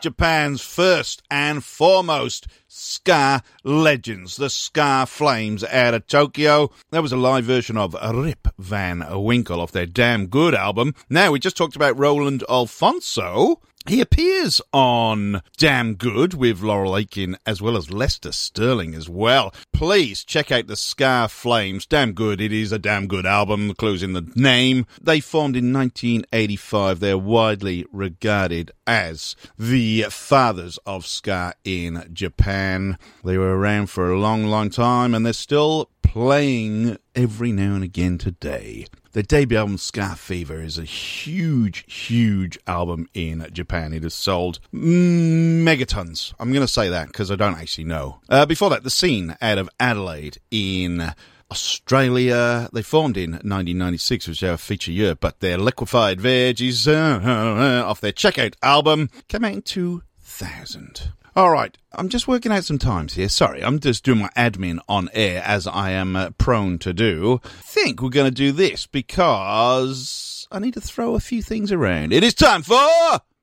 Japan's 0.01 0.61
first 0.61 1.21
and 1.29 1.63
foremost 1.63 2.47
ska 2.67 3.43
legends, 3.63 4.35
the 4.35 4.49
Ska 4.49 5.05
Flames 5.07 5.63
out 5.63 5.93
of 5.93 6.07
Tokyo. 6.07 6.71
That 6.89 7.03
was 7.03 7.11
a 7.11 7.17
live 7.17 7.45
version 7.45 7.77
of 7.77 7.95
Rip 8.13 8.47
Van 8.57 9.05
Winkle 9.23 9.61
off 9.61 9.71
their 9.71 9.85
Damn 9.85 10.25
Good 10.25 10.55
album. 10.55 10.95
Now, 11.07 11.31
we 11.31 11.39
just 11.39 11.55
talked 11.55 11.75
about 11.75 11.99
Roland 11.99 12.43
Alphonso. 12.49 13.61
He 13.87 13.99
appears 13.99 14.61
on 14.71 15.41
Damn 15.57 15.95
Good 15.95 16.35
with 16.35 16.61
Laurel 16.61 16.95
Aitken 16.95 17.37
as 17.47 17.63
well 17.63 17.75
as 17.75 17.91
Lester 17.91 18.31
Sterling 18.31 18.93
as 18.93 19.09
well. 19.09 19.53
Please 19.73 20.23
check 20.23 20.51
out 20.51 20.67
the 20.67 20.75
Ska 20.75 21.27
Flames. 21.29 21.87
Damn 21.87 22.13
good. 22.13 22.39
It 22.39 22.53
is 22.53 22.71
a 22.71 22.77
damn 22.77 23.07
good 23.07 23.25
album. 23.25 23.69
The 23.69 23.73
clue's 23.73 24.03
in 24.03 24.13
the 24.13 24.31
name. 24.35 24.85
They 25.01 25.19
formed 25.19 25.55
in 25.55 25.73
1985. 25.73 26.99
They're 26.99 27.17
widely 27.17 27.85
regarded 27.91 28.71
as 28.85 29.35
the 29.57 30.05
fathers 30.09 30.77
of 30.85 31.07
ska 31.07 31.55
in 31.63 32.07
Japan. 32.13 32.99
They 33.23 33.37
were 33.37 33.57
around 33.57 33.87
for 33.87 34.11
a 34.11 34.19
long, 34.19 34.45
long 34.45 34.69
time 34.69 35.15
and 35.15 35.25
they're 35.25 35.33
still 35.33 35.89
playing 36.03 36.97
every 37.15 37.51
now 37.51 37.73
and 37.73 37.83
again 37.83 38.19
today. 38.19 38.85
Their 39.13 39.23
debut 39.23 39.57
album, 39.57 39.77
Ska 39.77 40.15
Fever, 40.15 40.61
is 40.61 40.77
a 40.77 40.85
huge, 40.85 41.83
huge 41.93 42.57
album 42.65 43.09
in 43.13 43.45
Japan. 43.51 43.91
It 43.91 44.03
has 44.03 44.13
sold 44.13 44.59
megatons. 44.73 46.33
I'm 46.39 46.53
going 46.53 46.65
to 46.65 46.71
say 46.71 46.87
that 46.87 47.07
because 47.07 47.29
I 47.29 47.35
don't 47.35 47.57
actually 47.57 47.83
know. 47.83 48.21
Uh, 48.29 48.45
before 48.45 48.69
that, 48.69 48.83
The 48.83 48.89
Seen 48.89 49.35
out 49.41 49.57
of 49.57 49.69
Adelaide 49.81 50.37
in 50.49 51.13
Australia. 51.51 52.69
They 52.71 52.81
formed 52.81 53.17
in 53.17 53.31
1996, 53.31 54.29
which 54.29 54.41
is 54.41 54.49
our 54.49 54.55
feature 54.55 54.93
year, 54.93 55.15
but 55.15 55.41
their 55.41 55.57
liquefied 55.57 56.19
veggies 56.19 56.87
uh, 56.87 57.85
off 57.85 57.99
their 57.99 58.13
checkout 58.13 58.55
album 58.63 59.09
came 59.27 59.43
out 59.43 59.53
in 59.53 59.61
2000. 59.61 61.11
All 61.33 61.49
right, 61.49 61.77
I'm 61.93 62.09
just 62.09 62.27
working 62.27 62.51
out 62.51 62.65
some 62.65 62.77
times 62.77 63.13
here. 63.13 63.29
Sorry, 63.29 63.63
I'm 63.63 63.79
just 63.79 64.03
doing 64.03 64.19
my 64.19 64.29
admin 64.35 64.79
on 64.89 65.07
air 65.13 65.41
as 65.45 65.65
I 65.65 65.91
am 65.91 66.17
uh, 66.17 66.31
prone 66.31 66.77
to 66.79 66.91
do. 66.91 67.39
I 67.45 67.47
think 67.61 68.01
we're 68.01 68.09
going 68.09 68.27
to 68.27 68.31
do 68.35 68.51
this 68.51 68.85
because 68.85 70.45
I 70.51 70.59
need 70.59 70.73
to 70.73 70.81
throw 70.81 71.15
a 71.15 71.21
few 71.21 71.41
things 71.41 71.71
around. 71.71 72.11
It 72.11 72.25
is 72.25 72.33
time 72.33 72.63
for. 72.63 72.75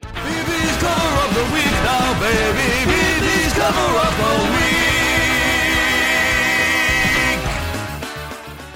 BB's 0.03 0.77
cover 0.83 1.29
of 1.29 1.35
the 1.35 1.45
week 1.55 1.73
now, 1.83 2.21
baby. 2.21 2.93
BB's 2.93 3.53
cover 3.55 3.99
of 4.07 4.17
the 4.19 4.53
week. 4.53 4.78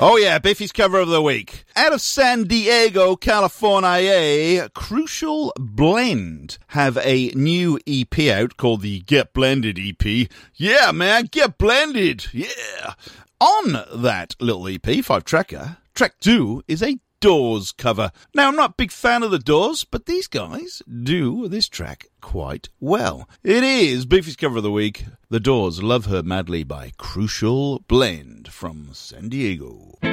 Oh 0.05 0.17
yeah, 0.17 0.41
Beefy's 0.41 0.73
cover 0.73 0.99
of 0.99 1.11
the 1.11 1.23
week. 1.23 1.65
Out 1.77 1.93
of 1.93 2.01
San 2.01 2.43
Diego, 2.43 3.15
California, 3.15 4.69
Crucial 4.71 5.53
Blend 5.57 6.59
have 6.67 6.99
a 6.99 7.29
new 7.37 7.79
EP 7.87 8.19
out 8.31 8.57
called 8.57 8.81
the 8.81 8.99
Get 9.03 9.33
Blended 9.33 9.79
EP. 9.79 10.29
Yeah, 10.57 10.91
man, 10.91 11.29
get 11.31 11.57
blended. 11.57 12.27
Yeah. 12.33 12.95
On 13.39 13.75
that 13.95 14.35
little 14.41 14.67
EP, 14.67 15.05
five 15.05 15.25
tracker, 15.25 15.77
track 15.95 16.15
two 16.19 16.65
is 16.67 16.83
a 16.83 16.99
Doors 17.23 17.71
cover. 17.71 18.11
Now, 18.35 18.49
I'm 18.49 18.57
not 18.57 18.71
a 18.71 18.75
big 18.77 18.91
fan 18.91 19.23
of 19.23 19.31
the 19.31 19.39
Doors, 19.39 19.85
but 19.85 20.07
these 20.07 20.27
guys 20.27 20.83
do 21.05 21.47
this 21.47 21.69
track 21.69 22.09
quite 22.21 22.69
well. 22.81 23.29
It 23.45 23.63
is 23.63 24.07
Beefy's 24.07 24.35
cover 24.35 24.57
of 24.57 24.65
the 24.65 24.73
week. 24.73 25.05
The 25.31 25.39
Doors 25.39 25.85
Love 25.85 26.07
Her 26.07 26.25
Madly 26.25 26.65
by 26.65 26.91
Crucial 26.99 27.79
Blend 27.87 28.49
from 28.49 28.89
San 28.93 29.29
Diego. 29.29 29.99
Don't 30.01 30.13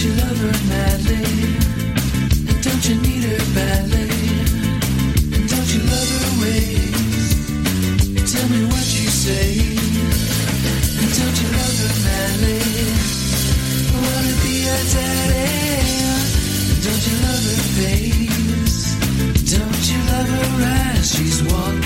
you 0.00 0.12
love 0.12 0.38
her 0.38 0.58
madly? 0.68 1.24
Don't 2.62 2.88
you 2.88 2.94
need 3.02 3.24
her 3.24 3.52
badly? 3.52 4.05
Tell 8.46 8.54
me 8.56 8.64
what 8.66 8.86
you 8.94 9.08
say. 9.10 9.58
Don't 11.18 11.36
you 11.42 11.48
love 11.58 11.78
her 11.82 11.94
wanna 14.06 14.34
be 14.44 14.54
daddy. 14.94 15.50
Don't 16.86 17.02
you 17.08 17.16
love 17.26 17.44
her 17.50 17.62
face? 17.74 18.86
Don't 19.50 19.84
you 19.90 19.98
love 20.12 20.28
her 20.28 20.62
as 20.94 21.10
she's 21.12 21.42
walking 21.42 21.85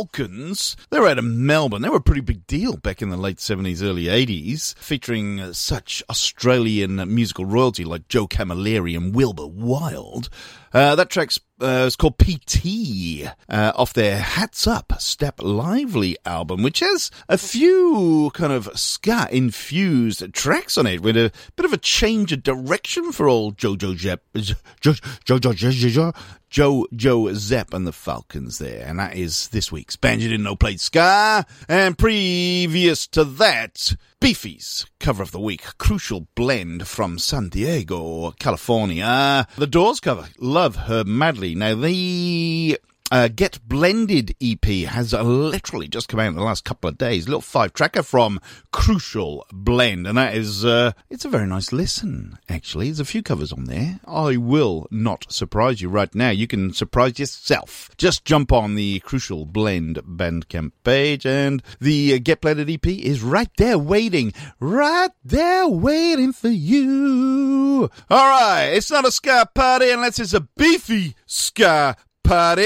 Falcons. 0.00 0.76
They 0.88 0.98
were 0.98 1.08
out 1.08 1.18
of 1.18 1.26
Melbourne. 1.26 1.82
They 1.82 1.90
were 1.90 1.98
a 1.98 2.00
pretty 2.00 2.22
big 2.22 2.46
deal 2.46 2.78
back 2.78 3.02
in 3.02 3.10
the 3.10 3.18
late 3.18 3.36
70s, 3.36 3.82
early 3.82 4.04
80s, 4.04 4.74
featuring 4.78 5.40
uh, 5.40 5.52
such 5.52 6.02
Australian 6.08 6.96
musical 7.14 7.44
royalty 7.44 7.84
like 7.84 8.08
Joe 8.08 8.26
Camilleri 8.26 8.96
and 8.96 9.14
Wilbur 9.14 9.46
Wilde. 9.46 10.30
Uh, 10.72 10.94
that 10.94 11.10
track's 11.10 11.38
uh, 11.60 11.84
is 11.86 11.96
called 11.96 12.16
PT 12.16 13.26
uh, 13.48 13.72
off 13.74 13.92
their 13.92 14.18
Hats 14.20 14.66
Up, 14.66 14.94
Step 14.98 15.42
Lively 15.42 16.16
album, 16.24 16.62
which 16.62 16.80
has 16.80 17.10
a 17.28 17.36
few 17.36 18.30
kind 18.32 18.52
of 18.52 18.70
ska 18.78 19.28
infused 19.30 20.32
tracks 20.32 20.78
on 20.78 20.86
it 20.86 21.02
with 21.02 21.16
a 21.16 21.32
bit 21.56 21.66
of 21.66 21.72
a 21.72 21.78
change 21.78 22.32
of 22.32 22.42
direction 22.42 23.12
for 23.12 23.28
old 23.28 23.58
Jojo 23.58 23.94
Jojo 23.94 24.56
Jojo 24.80 25.52
Jojo 25.52 26.16
Jo 26.50 26.84
Jo 26.94 27.32
Zep 27.32 27.72
and 27.72 27.86
the 27.86 27.92
Falcons 27.92 28.58
there, 28.58 28.84
and 28.84 28.98
that 28.98 29.14
is 29.14 29.46
this 29.48 29.70
week's 29.70 29.94
band 29.94 30.20
you 30.20 30.28
didn't 30.28 30.42
know 30.42 30.56
played 30.56 30.80
ska. 30.80 31.46
And 31.68 31.96
previous 31.96 33.06
to 33.08 33.22
that, 33.22 33.94
Beefy's 34.20 34.84
cover 34.98 35.22
of 35.22 35.30
the 35.30 35.38
week, 35.38 35.62
Crucial 35.78 36.26
Blend 36.34 36.88
from 36.88 37.20
San 37.20 37.50
Diego, 37.50 38.32
California. 38.32 39.46
The 39.56 39.66
Doors 39.68 40.00
cover, 40.00 40.26
Love 40.38 40.74
Her 40.74 41.04
Madly. 41.04 41.54
Now 41.54 41.76
the 41.76 42.80
uh, 43.10 43.28
Get 43.28 43.58
Blended 43.66 44.34
EP 44.40 44.64
has 44.88 45.12
uh, 45.12 45.22
literally 45.22 45.88
just 45.88 46.08
come 46.08 46.20
out 46.20 46.28
in 46.28 46.36
the 46.36 46.42
last 46.42 46.64
couple 46.64 46.88
of 46.88 46.98
days. 46.98 47.26
little 47.26 47.40
five 47.40 47.72
tracker 47.72 48.02
from 48.02 48.40
Crucial 48.72 49.46
Blend, 49.52 50.06
and 50.06 50.16
that 50.16 50.34
is 50.34 50.64
uh, 50.64 50.92
it's 51.08 51.24
a 51.24 51.28
very 51.28 51.46
nice 51.46 51.72
listen. 51.72 52.38
Actually, 52.48 52.86
there's 52.86 53.00
a 53.00 53.04
few 53.04 53.22
covers 53.22 53.52
on 53.52 53.64
there. 53.64 54.00
I 54.06 54.36
will 54.36 54.86
not 54.90 55.30
surprise 55.32 55.80
you 55.80 55.88
right 55.88 56.14
now. 56.14 56.30
You 56.30 56.46
can 56.46 56.72
surprise 56.72 57.18
yourself. 57.18 57.90
Just 57.96 58.24
jump 58.24 58.52
on 58.52 58.76
the 58.76 59.00
Crucial 59.00 59.44
Blend 59.44 59.96
Bandcamp 59.96 60.72
page, 60.84 61.26
and 61.26 61.62
the 61.80 62.14
uh, 62.14 62.18
Get 62.22 62.40
Blended 62.40 62.70
EP 62.70 62.86
is 62.86 63.22
right 63.22 63.50
there 63.56 63.78
waiting, 63.78 64.32
right 64.60 65.10
there 65.24 65.66
waiting 65.66 66.32
for 66.32 66.48
you. 66.48 67.90
All 68.08 68.28
right, 68.28 68.66
it's 68.66 68.90
not 68.90 69.06
a 69.06 69.10
ska 69.10 69.48
party 69.54 69.90
unless 69.90 70.18
it's 70.18 70.34
a 70.34 70.40
beefy 70.40 71.14
ska 71.26 71.96
party. 72.30 72.62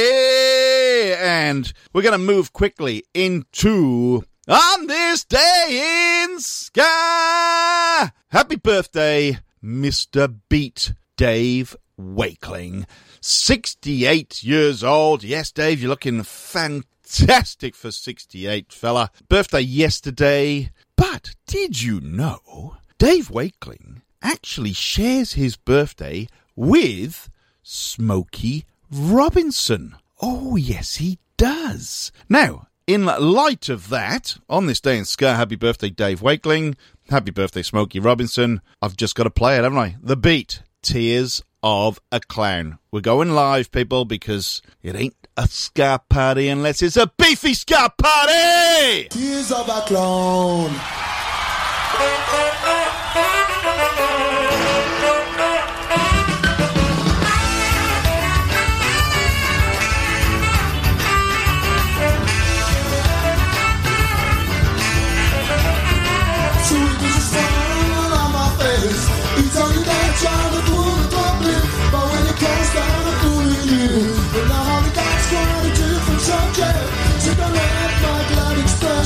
And 1.14 1.72
we're 1.94 2.02
going 2.02 2.12
to 2.12 2.18
move 2.18 2.52
quickly 2.52 3.02
into 3.14 4.22
On 4.46 4.86
This 4.86 5.24
Day 5.24 6.26
in 6.26 6.38
Ska. 6.38 6.82
Happy 8.28 8.56
birthday, 8.56 9.38
Mr. 9.64 10.38
Beat 10.50 10.92
Dave 11.16 11.74
Wakeling. 11.96 12.84
68 13.22 14.44
years 14.44 14.84
old. 14.84 15.24
Yes, 15.24 15.50
Dave, 15.50 15.80
you're 15.80 15.88
looking 15.88 16.22
fantastic 16.24 17.74
for 17.74 17.90
68, 17.90 18.70
fella. 18.70 19.10
Birthday 19.30 19.60
yesterday. 19.60 20.72
But 20.94 21.34
did 21.46 21.80
you 21.80 22.02
know 22.02 22.76
Dave 22.98 23.30
Wakeling 23.30 24.02
actually 24.20 24.74
shares 24.74 25.32
his 25.32 25.56
birthday 25.56 26.28
with 26.54 27.30
Smokey 27.62 28.66
Robinson? 28.95 29.97
Oh, 30.22 30.55
yes, 30.55 30.97
he 30.97 31.18
does. 31.36 32.12
Now, 32.28 32.68
in 32.86 33.07
light 33.07 33.68
of 33.68 33.88
that, 33.88 34.36
on 34.49 34.66
this 34.66 34.80
day 34.80 34.97
in 34.97 35.05
Ska, 35.05 35.34
happy 35.34 35.57
birthday, 35.57 35.90
Dave 35.90 36.22
Wakeling. 36.22 36.76
Happy 37.11 37.32
birthday, 37.32 37.62
Smokey 37.62 37.99
Robinson. 37.99 38.61
I've 38.80 38.97
just 38.97 39.16
got 39.16 39.24
to 39.24 39.30
play 39.30 39.59
it, 39.59 39.64
haven't 39.64 39.78
I? 39.78 39.97
The 40.01 40.16
beat, 40.16 40.62
Tears 40.80 41.42
of 41.61 42.01
a 42.12 42.20
Clown. 42.20 42.78
We're 42.92 43.01
going 43.01 43.32
live, 43.32 43.72
people, 43.72 44.05
because 44.05 44.62
it 44.80 44.95
ain't 44.95 45.16
a 45.36 45.49
ska 45.49 46.01
party 46.09 46.49
unless 46.49 46.80
it's 46.80 46.97
a 46.97 47.11
beefy 47.18 47.55
ska 47.55 47.92
party! 47.99 49.09
Tears 49.09 49.51
of 49.51 49.68
a 49.68 49.80
clown. 49.86 50.70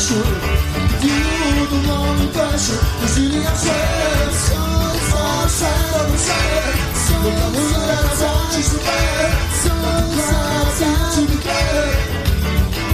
give 0.08 0.24
you 1.04 1.66
the 1.68 1.78
wrong 1.86 2.18
impression. 2.18 2.78
Cause 3.00 3.20
really 3.20 3.44
I'm 3.44 3.56
sad, 3.56 4.32
so 4.32 4.56
so 5.10 5.20
sad, 5.48 6.00
I'm 6.00 6.16
sad. 6.16 6.74
So 6.96 7.16
sad, 7.52 7.92
I 7.92 8.24
want 8.24 8.56
you 8.56 8.62
so 8.62 8.78
bad. 8.88 9.30
So 9.60 9.74
sad, 10.78 11.12
to 11.14 11.20
be 11.28 11.36
glad. 11.44 11.92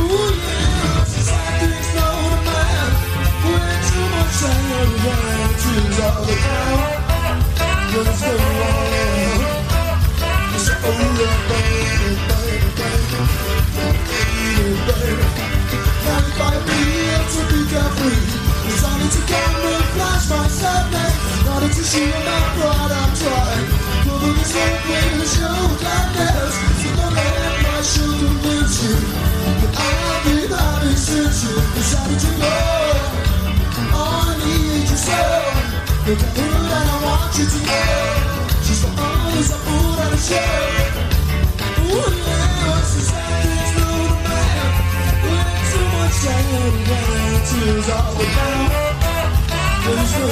Ooh 0.01 0.31
yeah, 0.43 1.03
it's 1.03 1.15
sad 1.23 1.55
things 1.61 1.91
know 1.95 2.19
the 2.33 2.39
man. 2.51 2.91
Way 3.47 3.75
too 3.89 4.07
much 4.15 4.43
anger, 4.51 5.23
tears 5.63 5.99
all 6.03 6.23
the 6.27 6.35
time. 6.35 7.05
Let's 7.95 8.23
go 8.23 8.54
be 18.05 18.11
carefree, 18.11 18.69
it's 18.69 18.85
only 18.85 19.09
to 19.09 19.21
camouflage 19.27 20.27
my 20.31 20.49
sadness. 20.49 21.15
Not 21.45 21.63
to 21.63 21.85
see 21.85 22.07
my 22.07 22.41
pride, 22.57 22.93
I'm 22.93 23.13
trying. 23.17 23.67
Cover 24.05 24.33
this 24.37 24.53
whole 24.53 24.81
way 24.89 25.07
to 25.21 25.27
show 25.27 25.59
gladness. 25.81 26.55
So 26.81 26.89
don't 26.97 27.15
let 27.15 27.57
my 27.65 27.81
shoe 27.83 28.15
convince 28.21 28.77
you 28.85 28.97
that 29.61 29.75
I've 29.77 30.25
been 30.25 30.51
having 30.51 30.97
since 30.97 31.45
you 31.45 31.55
decided 31.75 32.21
to 32.21 32.31
go. 32.41 32.85
I 33.97 34.37
need 34.45 34.91
is 34.91 35.09
your 35.09 35.75
Look 36.07 36.21
at 36.21 36.37
her 36.37 36.45
and 36.45 36.91
I 36.91 37.03
want 37.05 37.39
you 37.39 37.47
to 37.47 37.59
know 37.65 38.45
She's 38.65 38.83
the 38.83 38.89
honest 39.01 39.53
I 39.53 39.59
put 39.65 40.05
on 40.05 40.13
a 40.13 40.19
show 40.19 40.84
anger 46.27 46.71
Tears 47.49 47.89
all 47.91 48.15
There's 49.85 50.13
no 50.19 50.27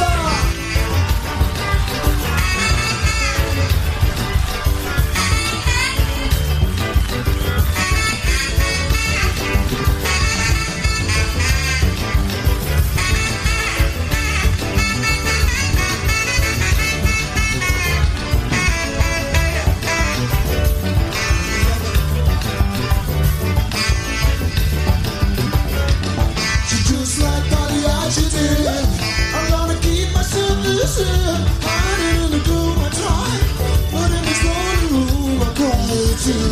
one 0.00 0.45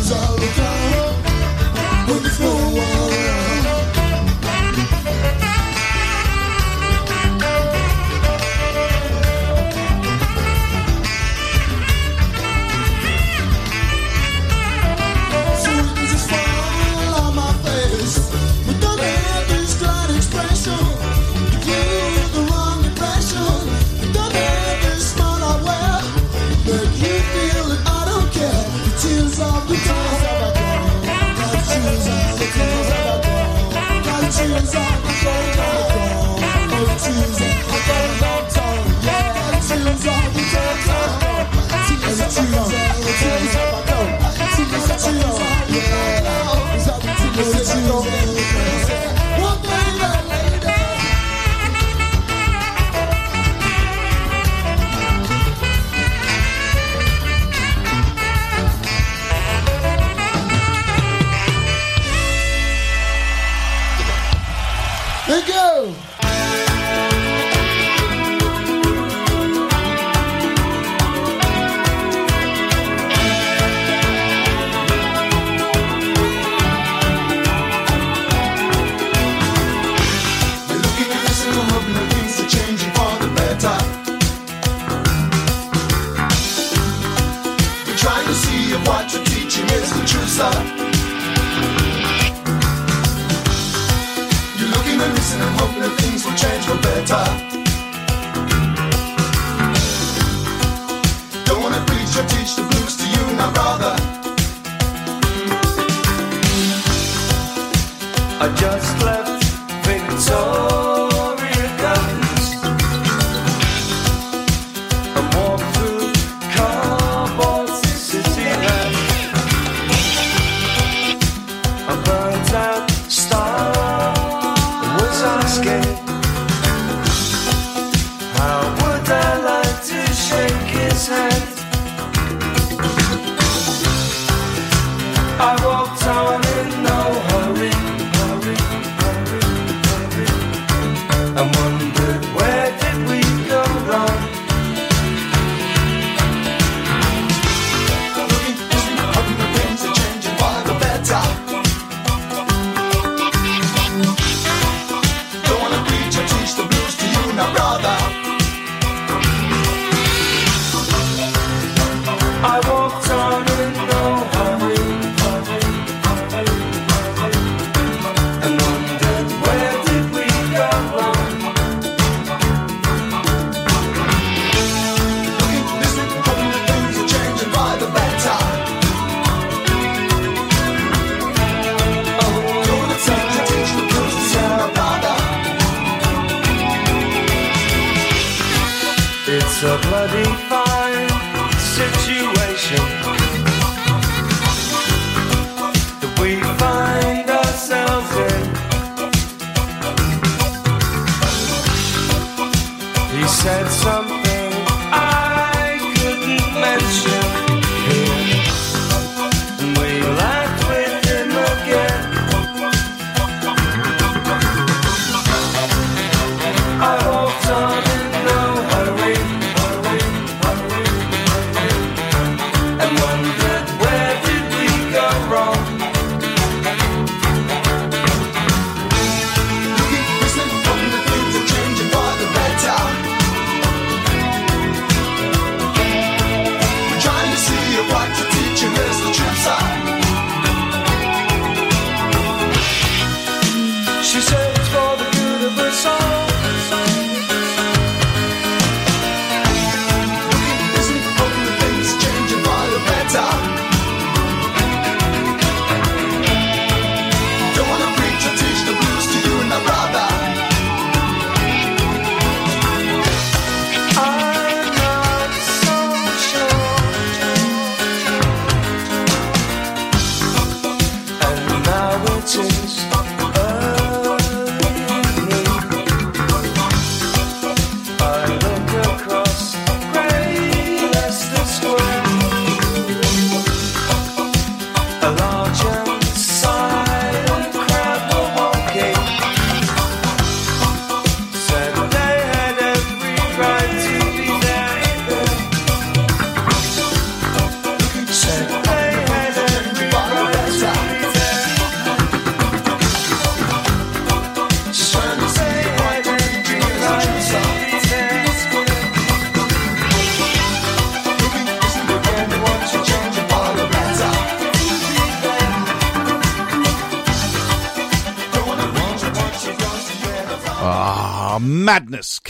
tears 0.05 0.11
all 0.11 0.35
the 0.35 0.84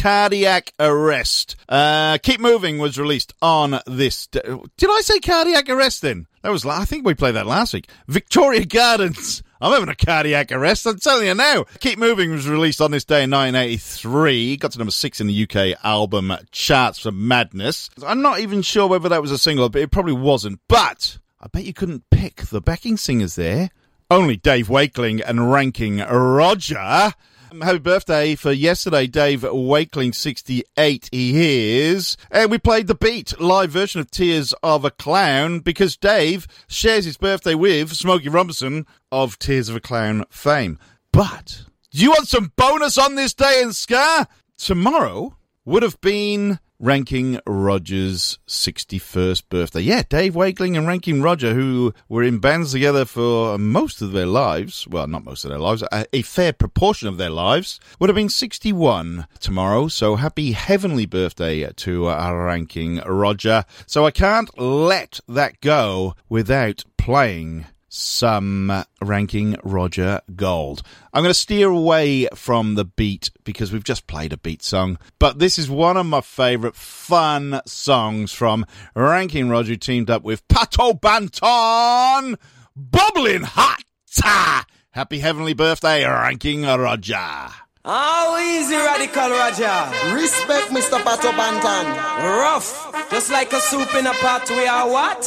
Cardiac 0.06 0.72
arrest. 0.80 1.56
Uh, 1.68 2.20
Keep 2.22 2.40
Moving 2.40 2.78
was 2.78 3.00
released 3.00 3.34
on 3.42 3.80
this. 3.88 4.28
Did 4.28 4.46
I 4.88 5.02
say 5.02 5.20
cardiac 5.20 5.68
arrest 5.68 6.04
then? 6.04 6.28
That 6.44 6.52
was, 6.52 6.64
I 6.64 6.86
think 6.86 7.08
we 7.08 7.16
played 7.16 7.34
that 7.34 7.48
last 7.48 7.74
week. 7.74 7.90
Victoria 8.08 8.66
Gardens. 8.66 9.42
I'm 9.62 9.74
having 9.74 9.90
a 9.90 9.96
cardiac 9.96 10.52
arrest. 10.52 10.86
I'm 10.86 11.00
telling 11.00 11.26
you 11.26 11.34
now. 11.34 11.64
Keep 11.80 11.98
Moving 11.98 12.30
was 12.30 12.48
released 12.48 12.82
on 12.82 12.92
this 12.92 13.04
day 13.04 13.24
in 13.24 13.32
1983. 13.32 14.58
Got 14.58 14.74
to 14.74 14.78
number 14.78 14.92
six 14.92 15.20
in 15.20 15.26
the 15.26 15.44
UK 15.50 15.84
album 15.84 16.32
charts 16.52 17.00
for 17.00 17.12
Madness. 17.12 17.90
I'm 18.06 18.22
not 18.22 18.42
even 18.42 18.62
sure 18.62 18.86
whether 18.86 19.10
that 19.10 19.24
was 19.24 19.32
a 19.32 19.40
single, 19.40 19.70
but 19.70 19.82
it 19.82 19.90
probably 19.90 20.14
wasn't. 20.14 20.60
But 20.68 21.18
I 21.42 21.48
bet 21.48 21.66
you 21.66 21.74
couldn't 21.74 22.04
pick 22.12 22.44
the 22.44 22.62
backing 22.62 22.98
singers 22.98 23.34
there. 23.34 23.72
Only 24.12 24.38
Dave 24.38 24.70
Wakeling 24.70 25.20
and 25.22 25.52
Ranking 25.52 25.98
Roger. 25.98 27.14
Um, 27.52 27.62
Happy 27.62 27.80
birthday 27.80 28.36
for 28.36 28.52
yesterday, 28.52 29.08
Dave 29.08 29.44
Wakeling, 29.44 30.14
68 30.14 31.10
he 31.12 31.82
is. 31.82 32.18
And 32.32 32.50
we 32.50 32.58
played 32.58 32.88
the 32.88 32.96
beat, 32.96 33.40
live 33.40 33.72
version 33.72 34.02
of 34.02 34.10
Tears 34.10 34.54
of 34.64 34.86
a 34.86 34.92
Clown, 34.92 35.60
because 35.60 35.98
Dave 35.98 36.48
shares 36.68 37.06
his 37.06 37.18
birthday 37.18 37.56
with 37.56 37.94
Smokey 37.94 38.30
Robinson 38.30 38.86
of 39.12 39.38
Tears 39.38 39.70
of 39.70 39.76
a 39.76 39.80
Clown 39.80 40.26
fame. 40.30 40.80
But, 41.12 41.66
do 41.92 42.02
you 42.02 42.12
want 42.12 42.28
some 42.28 42.52
bonus 42.56 42.98
on 42.98 43.16
this 43.16 43.34
day 43.34 43.62
in 43.62 43.74
Ska? 43.74 44.28
Tomorrow 44.58 45.36
would 45.66 45.84
have 45.84 46.00
been 46.02 46.60
Ranking 46.80 47.40
Roger's 47.46 48.40
61st 48.48 49.44
birthday. 49.50 49.82
Yeah, 49.82 50.04
Dave 50.08 50.36
Wakeling 50.36 50.76
and 50.76 50.88
Ranking 50.88 51.22
Roger, 51.22 51.54
who 51.54 51.94
were 52.10 52.24
in 52.24 52.40
bands 52.40 52.72
together 52.74 53.06
for 53.06 53.58
most 53.58 54.02
of 54.02 54.12
their 54.12 54.26
lives, 54.26 54.88
well, 54.88 55.08
not 55.08 55.24
most 55.24 55.46
of 55.46 55.50
their 55.50 55.60
lives, 55.60 55.84
a, 55.92 56.06
a 56.14 56.22
fair 56.22 56.54
proportion 56.54 57.08
of 57.08 57.18
their 57.18 57.30
lives, 57.30 57.80
would 58.00 58.10
have 58.10 58.16
been 58.16 58.30
61 58.30 59.28
tomorrow. 59.40 59.88
So 59.88 60.16
happy 60.16 60.52
heavenly 60.52 61.06
birthday 61.06 61.72
to 61.72 62.10
uh, 62.10 62.34
Ranking 62.34 62.98
Roger. 62.98 63.66
So 63.86 64.06
I 64.06 64.12
can't 64.12 64.58
let 64.60 65.20
that 65.28 65.62
go 65.62 66.16
without 66.30 66.84
playing 66.98 67.66
some 67.96 68.84
ranking 69.02 69.56
Roger 69.64 70.20
Gold. 70.36 70.82
I'm 71.14 71.24
going 71.24 71.30
to 71.30 71.40
steer 71.40 71.70
away 71.70 72.28
from 72.36 72.76
the 72.76 72.84
beat 72.84 73.30
because 73.44 73.72
we've 73.72 73.84
just 73.84 74.06
played 74.06 74.34
a 74.34 74.38
beat 74.38 74.62
song, 74.62 74.98
but 75.18 75.40
this 75.40 75.58
is 75.58 75.70
one 75.70 75.96
of 75.96 76.06
my 76.06 76.22
favourite 76.22 76.76
fun 76.76 77.62
songs 77.66 78.34
from 78.34 78.66
Ranking 78.96 79.48
Roger 79.48 79.78
teamed 79.78 80.10
up 80.10 80.24
with 80.24 80.48
Pato 80.50 81.00
Banton, 81.00 82.38
Bubbling 82.76 83.44
Hot. 83.44 84.66
Happy 84.92 85.20
heavenly 85.20 85.54
birthday, 85.54 86.06
Ranking 86.06 86.64
Roger. 86.64 87.48
How 87.86 88.38
easy, 88.40 88.76
Radical 88.76 89.30
Roger. 89.30 90.16
Respect 90.16 90.70
Mr. 90.70 91.00
Pato 91.00 91.32
Banton. 91.32 91.96
Rough, 92.24 93.10
just 93.12 93.32
like 93.32 93.54
a 93.54 93.60
soup 93.60 93.94
in 93.96 94.08
a 94.08 94.14
pot. 94.14 94.50
We 94.50 94.66
are 94.68 94.90
what? 94.90 95.22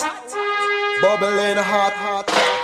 Bubbling 1.00 1.56
hot, 1.56 1.92
hot. 1.92 2.57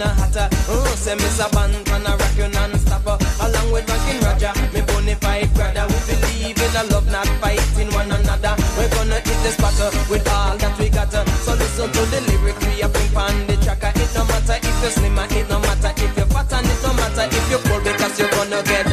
In 0.00 0.06
a 0.06 0.14
hatter. 0.14 0.48
Oh, 0.68 0.84
say 0.96 1.14
Miss 1.14 1.40
a 1.40 1.48
band 1.52 1.74
and 1.76 2.06
a 2.08 2.12
rock 2.16 2.36
you 2.36 2.48
non-stop. 2.48 3.06
uh, 3.06 3.44
Along 3.44 3.72
with 3.72 3.88
Rockin' 3.88 4.20
Roger, 4.24 4.52
me 4.72 4.80
bonafide 4.88 5.52
brother. 5.54 5.84
We 5.92 5.98
believe 6.08 6.56
in 6.56 6.76
a 6.76 6.82
love, 6.92 7.10
not 7.12 7.28
fighting 7.40 7.92
one 7.92 8.10
another. 8.10 8.54
We're 8.76 8.88
gonna 8.88 9.20
hit 9.20 9.38
the 9.44 9.50
spot 9.52 9.76
uh, 9.80 9.90
with 10.08 10.26
all 10.28 10.56
that 10.56 10.78
we 10.78 10.88
got. 10.88 11.12
uh, 11.14 11.24
So 11.44 11.52
listen 11.54 11.90
to 11.92 12.02
the 12.12 12.20
lyric, 12.28 12.58
we 12.64 12.82
are 12.82 12.88
pimp 12.88 13.16
on 13.16 13.46
the 13.46 13.56
tracker. 13.60 13.92
It 13.94 14.10
no 14.14 14.24
matter 14.24 14.56
if 14.56 14.76
you're 14.80 14.90
slim, 14.90 15.18
uh, 15.18 15.26
it 15.30 15.48
no 15.48 15.58
matter 15.60 15.92
if 15.96 16.16
you're 16.16 16.30
fat, 16.32 16.52
and 16.52 16.66
it 16.66 16.80
no 16.82 16.90
matter 16.94 17.26
if 17.28 17.44
you're 17.50 17.64
cold 17.68 17.84
because 17.84 18.14
you're 18.18 18.30
gonna 18.30 18.62
get 18.64 18.89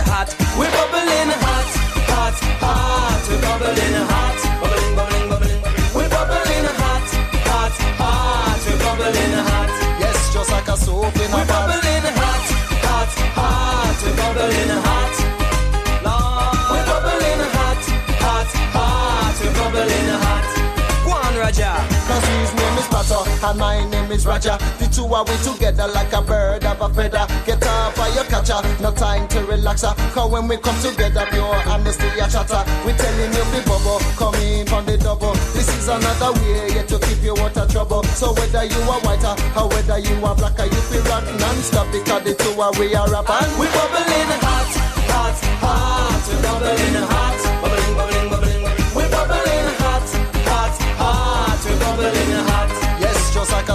and 23.48 23.60
my 23.60 23.84
name 23.90 24.12
is 24.12 24.26
Roger. 24.26 24.58
The 24.80 24.88
two 24.92 25.08
are 25.14 25.24
we 25.24 25.36
together 25.40 25.88
like 25.88 26.12
a 26.12 26.22
bird 26.22 26.64
of 26.66 26.82
a 26.82 26.90
feather. 26.94 27.26
Get 27.46 27.64
up 27.64 27.98
or 27.98 28.10
you 28.12 28.24
catcher, 28.28 28.60
no 28.82 28.92
time 28.92 29.28
to 29.30 29.40
relax. 29.46 29.84
her. 29.84 29.94
Cause 30.12 30.32
when 30.32 30.48
we 30.48 30.58
come 30.58 30.76
together, 30.82 31.26
pure 31.32 31.56
honesty 31.68 32.08
a 32.20 32.28
chatter. 32.28 32.64
We 32.86 32.92
telling 32.94 33.32
you 33.32 33.46
be 33.52 33.60
bubble, 33.64 34.00
come 34.20 34.36
in 34.36 34.68
from 34.68 34.86
the 34.86 34.98
double. 34.98 35.34
This 35.56 35.70
is 35.70 35.88
another 35.88 36.34
way 36.40 36.76
yeah, 36.76 36.84
to 36.84 37.00
keep 37.00 37.24
you 37.24 37.38
out 37.38 37.58
of 37.58 37.72
trouble. 37.72 38.04
So 38.20 38.34
whether 38.34 38.66
you 38.66 38.82
are 38.92 39.02
whiter 39.06 39.36
or 39.56 39.70
whether 39.70 40.00
you 40.00 40.16
are 40.26 40.36
blacker, 40.36 40.66
you 40.66 40.82
feel 40.92 41.04
rock 41.08 41.24
non-stop 41.40 41.88
because 41.92 42.24
the 42.24 42.34
two 42.36 42.60
are 42.60 42.74
we 42.80 42.96
are 42.96 43.08
rap 43.10 43.30
and 43.30 43.52
We 43.60 43.68
bubbling 43.72 44.32
hot, 44.44 44.72
hot, 45.08 45.38
hot. 45.64 46.24
Bubbling 46.44 47.08
hot, 47.08 47.40
bubbling, 47.62 47.94
bubbling, 47.96 48.17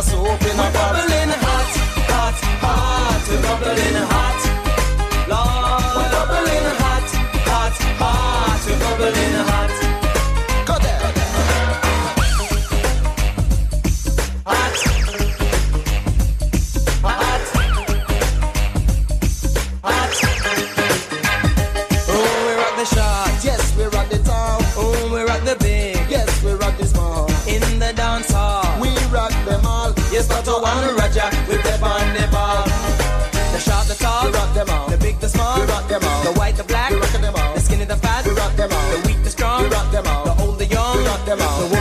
soap 0.02 0.42
in 0.42 0.58
a 0.58 0.68
bubbling 0.74 1.32
hot, 1.44 1.72
hot, 2.10 2.38
hot. 2.62 3.24
Bubbling 3.42 3.94
hot. 3.94 4.11
Them 41.36 41.48
all. 41.48 41.68
The 41.68 41.71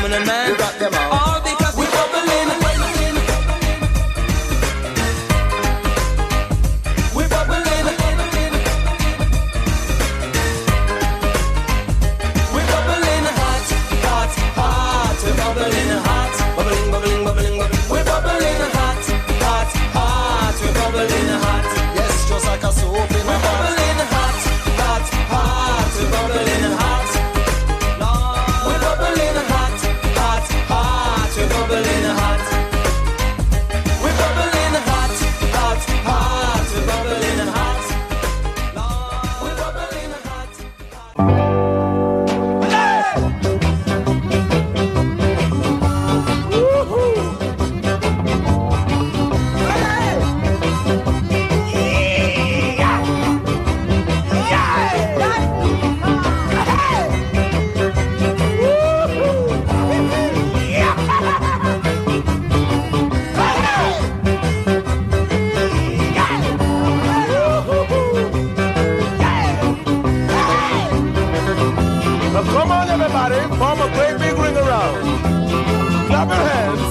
Clap 76.21 76.37
your 76.37 76.49
hands. 76.49 76.90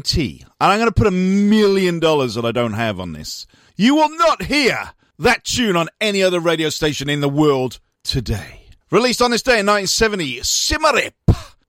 Guarantee, 0.00 0.42
and 0.58 0.72
I'm 0.72 0.78
going 0.78 0.88
to 0.88 0.94
put 0.94 1.06
a 1.06 1.10
million 1.10 2.00
dollars 2.00 2.34
that 2.34 2.46
I 2.46 2.52
don't 2.52 2.72
have 2.72 2.98
on 2.98 3.12
this, 3.12 3.46
you 3.76 3.94
will 3.94 4.08
not 4.08 4.44
hear 4.44 4.92
that 5.18 5.44
tune 5.44 5.76
on 5.76 5.88
any 6.00 6.22
other 6.22 6.40
radio 6.40 6.70
station 6.70 7.10
in 7.10 7.20
the 7.20 7.28
world 7.28 7.80
today. 8.02 8.64
Released 8.90 9.20
on 9.20 9.30
this 9.30 9.42
day 9.42 9.60
in 9.60 9.66
1970, 9.66 10.40
Symarip, 10.40 11.12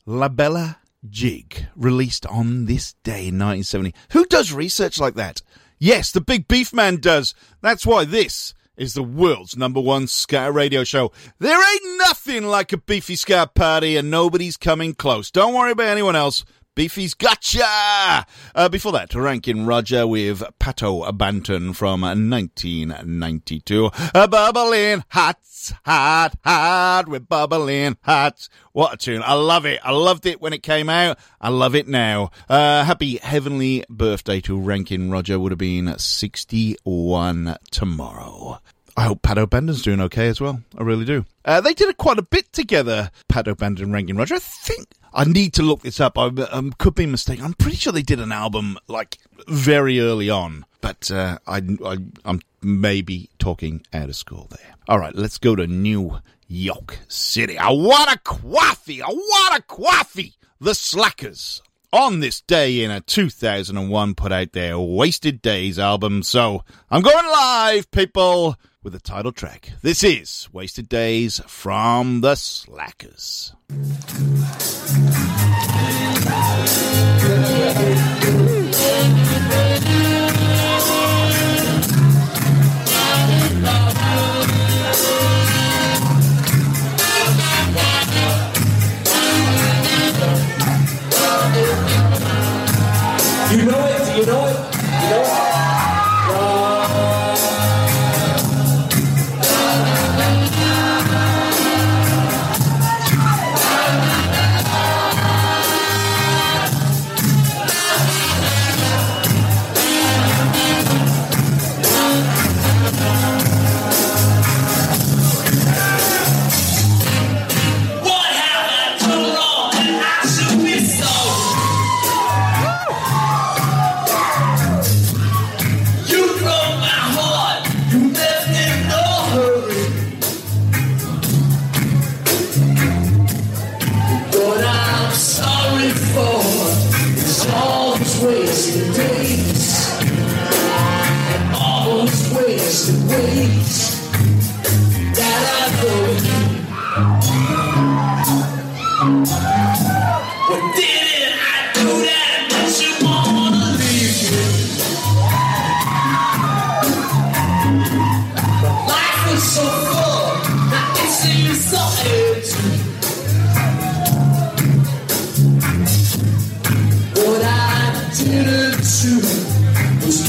La 0.05 0.29
Bella 0.29 0.77
Jig. 1.09 1.67
Released 1.75 2.25
on 2.25 2.67
this 2.67 2.93
day 3.03 3.27
in 3.27 3.37
1970. 3.37 3.93
Who 4.13 4.23
does 4.25 4.53
research 4.53 4.97
like 4.97 5.15
that? 5.15 5.41
Yes, 5.77 6.13
the 6.13 6.21
Big 6.21 6.47
Beef 6.47 6.73
Man 6.73 7.01
does. 7.01 7.35
That's 7.59 7.85
why 7.85 8.05
this 8.05 8.53
is 8.77 8.93
the 8.93 9.03
world's 9.03 9.57
number 9.57 9.81
one 9.81 10.07
ska 10.07 10.49
radio 10.53 10.85
show. 10.85 11.11
There 11.39 11.73
ain't 11.73 11.97
nothing 11.97 12.45
like 12.45 12.71
a 12.71 12.77
beefy 12.77 13.17
ska 13.17 13.51
party, 13.53 13.97
and 13.97 14.09
nobody's 14.09 14.55
coming 14.55 14.93
close. 14.93 15.29
Don't 15.31 15.53
worry 15.53 15.73
about 15.73 15.87
anyone 15.87 16.15
else. 16.15 16.45
Beefy's 16.81 17.13
gotcha! 17.13 18.25
Uh, 18.55 18.67
before 18.67 18.91
that, 18.93 19.13
Ranking 19.13 19.67
Roger 19.67 20.07
with 20.07 20.41
Pato 20.59 21.07
Banton 21.15 21.75
from 21.75 22.01
1992. 22.01 23.91
Uh, 24.15 24.25
bubbling 24.25 25.03
hot, 25.09 25.37
hot, 25.85 26.33
hot, 26.43 27.07
with 27.07 27.29
bubbling 27.29 27.97
hot. 28.01 28.49
What 28.71 28.95
a 28.95 28.97
tune. 28.97 29.21
I 29.23 29.35
love 29.35 29.67
it. 29.67 29.79
I 29.83 29.91
loved 29.91 30.25
it 30.25 30.41
when 30.41 30.53
it 30.53 30.63
came 30.63 30.89
out. 30.89 31.19
I 31.39 31.49
love 31.49 31.75
it 31.75 31.87
now. 31.87 32.31
Uh, 32.49 32.83
happy 32.83 33.17
heavenly 33.17 33.85
birthday 33.87 34.41
to 34.41 34.59
Ranking 34.59 35.11
Roger. 35.11 35.39
Would 35.39 35.51
have 35.51 35.59
been 35.59 35.99
61 35.99 37.57
tomorrow. 37.69 38.59
I 38.97 39.03
hope 39.03 39.21
Pato 39.21 39.45
Banton's 39.45 39.83
doing 39.83 40.01
okay 40.01 40.29
as 40.29 40.41
well. 40.41 40.63
I 40.75 40.81
really 40.81 41.05
do. 41.05 41.25
Uh, 41.45 41.61
they 41.61 41.75
did 41.75 41.95
quite 41.97 42.17
a 42.17 42.23
bit 42.23 42.51
together, 42.51 43.11
Pato 43.31 43.55
Banton 43.55 43.83
and 43.83 43.93
Ranking 43.93 44.17
Roger. 44.17 44.35
I 44.35 44.39
think 44.39 44.87
I 45.13 45.25
need 45.25 45.53
to 45.53 45.63
look 45.63 45.81
this 45.81 45.99
up. 45.99 46.17
I 46.17 46.27
um, 46.51 46.73
could 46.77 46.95
be 46.95 47.05
mistaken. 47.05 47.43
I'm 47.43 47.53
pretty 47.53 47.77
sure 47.77 47.91
they 47.91 48.01
did 48.01 48.19
an 48.19 48.31
album 48.31 48.77
like 48.87 49.17
very 49.47 49.99
early 49.99 50.29
on, 50.29 50.65
but 50.79 51.11
uh, 51.11 51.37
I, 51.45 51.61
I, 51.85 51.97
I'm 52.23 52.41
maybe 52.61 53.29
talking 53.37 53.85
out 53.93 54.09
of 54.09 54.15
school 54.15 54.47
there. 54.49 54.75
All 54.87 54.99
right, 54.99 55.15
let's 55.15 55.37
go 55.37 55.55
to 55.55 55.67
New 55.67 56.19
York 56.47 56.99
City. 57.07 57.57
I 57.57 57.71
want 57.71 58.11
a 58.11 58.19
coffee. 58.19 59.01
I 59.01 59.07
want 59.09 59.59
a 59.59 59.61
coffee. 59.61 60.35
The 60.59 60.75
Slackers 60.75 61.61
on 61.93 62.19
this 62.19 62.41
day 62.41 62.83
in 62.83 62.91
a 62.91 63.01
2001 63.01 64.15
put 64.15 64.31
out 64.31 64.53
their 64.53 64.79
Wasted 64.79 65.41
Days 65.41 65.77
album. 65.77 66.23
So 66.23 66.63
I'm 66.89 67.01
going 67.01 67.25
live, 67.25 67.91
people, 67.91 68.55
with 68.83 68.93
the 68.93 68.99
title 68.99 69.31
track. 69.31 69.71
This 69.81 70.03
is 70.03 70.47
Wasted 70.51 70.87
Days 70.87 71.41
from 71.47 72.21
the 72.21 72.35
Slackers. 72.35 73.53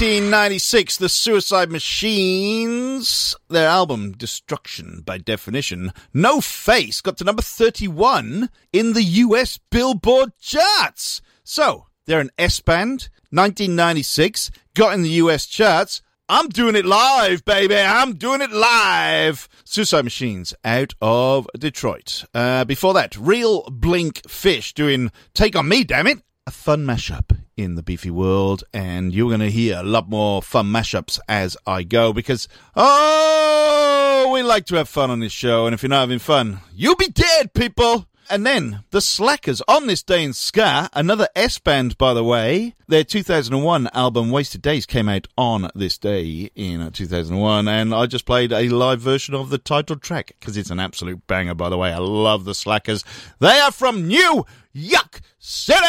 1996, 0.00 0.96
the 0.96 1.10
Suicide 1.10 1.70
Machines, 1.70 3.36
their 3.50 3.68
album 3.68 4.12
Destruction 4.12 5.02
by 5.04 5.18
Definition, 5.18 5.92
No 6.14 6.40
Face, 6.40 7.02
got 7.02 7.18
to 7.18 7.24
number 7.24 7.42
31 7.42 8.48
in 8.72 8.94
the 8.94 9.02
US 9.02 9.58
Billboard 9.70 10.32
charts. 10.40 11.20
So, 11.44 11.88
they're 12.06 12.20
an 12.20 12.30
S 12.38 12.60
band, 12.60 13.10
1996, 13.28 14.50
got 14.72 14.94
in 14.94 15.02
the 15.02 15.10
US 15.10 15.44
charts. 15.44 16.00
I'm 16.30 16.48
doing 16.48 16.76
it 16.76 16.86
live, 16.86 17.44
baby. 17.44 17.76
I'm 17.76 18.14
doing 18.14 18.40
it 18.40 18.52
live. 18.52 19.50
Suicide 19.64 20.04
Machines 20.04 20.54
out 20.64 20.94
of 21.02 21.46
Detroit. 21.58 22.24
Uh, 22.32 22.64
before 22.64 22.94
that, 22.94 23.18
Reel 23.18 23.68
Blink 23.70 24.26
Fish 24.26 24.72
doing 24.72 25.12
Take 25.34 25.56
On 25.56 25.68
Me, 25.68 25.84
damn 25.84 26.06
it. 26.06 26.22
A 26.46 26.50
fun 26.50 26.86
mashup 26.86 27.39
in 27.60 27.74
the 27.74 27.82
beefy 27.82 28.10
world, 28.10 28.64
and 28.72 29.12
you're 29.12 29.28
going 29.28 29.40
to 29.40 29.50
hear 29.50 29.78
a 29.78 29.82
lot 29.82 30.08
more 30.08 30.42
fun 30.42 30.66
mashups 30.66 31.18
as 31.28 31.56
I 31.66 31.82
go 31.82 32.12
because, 32.12 32.48
oh, 32.74 34.30
we 34.32 34.42
like 34.42 34.66
to 34.66 34.76
have 34.76 34.88
fun 34.88 35.10
on 35.10 35.20
this 35.20 35.32
show, 35.32 35.66
and 35.66 35.74
if 35.74 35.82
you're 35.82 35.90
not 35.90 36.00
having 36.00 36.18
fun, 36.18 36.60
you'll 36.74 36.96
be 36.96 37.08
dead, 37.08 37.52
people. 37.52 38.06
And 38.30 38.46
then 38.46 38.84
the 38.92 39.00
Slackers 39.00 39.60
on 39.66 39.88
this 39.88 40.04
day 40.04 40.22
in 40.22 40.32
ska, 40.34 40.88
another 40.92 41.26
S 41.34 41.58
band, 41.58 41.98
by 41.98 42.14
the 42.14 42.22
way. 42.22 42.76
Their 42.86 43.02
2001 43.02 43.88
album 43.92 44.30
Wasted 44.30 44.62
Days 44.62 44.86
came 44.86 45.08
out 45.08 45.26
on 45.36 45.68
this 45.74 45.98
day 45.98 46.48
in 46.54 46.80
uh, 46.80 46.90
2001, 46.90 47.66
and 47.66 47.92
I 47.92 48.06
just 48.06 48.26
played 48.26 48.52
a 48.52 48.68
live 48.68 49.00
version 49.00 49.34
of 49.34 49.50
the 49.50 49.58
title 49.58 49.96
track 49.96 50.36
because 50.38 50.56
it's 50.56 50.70
an 50.70 50.78
absolute 50.78 51.26
banger, 51.26 51.54
by 51.54 51.68
the 51.70 51.76
way. 51.76 51.92
I 51.92 51.98
love 51.98 52.44
the 52.44 52.54
Slackers. 52.54 53.04
They 53.40 53.58
are 53.58 53.72
from 53.72 54.06
New 54.06 54.46
York 54.72 55.22
City. 55.40 55.84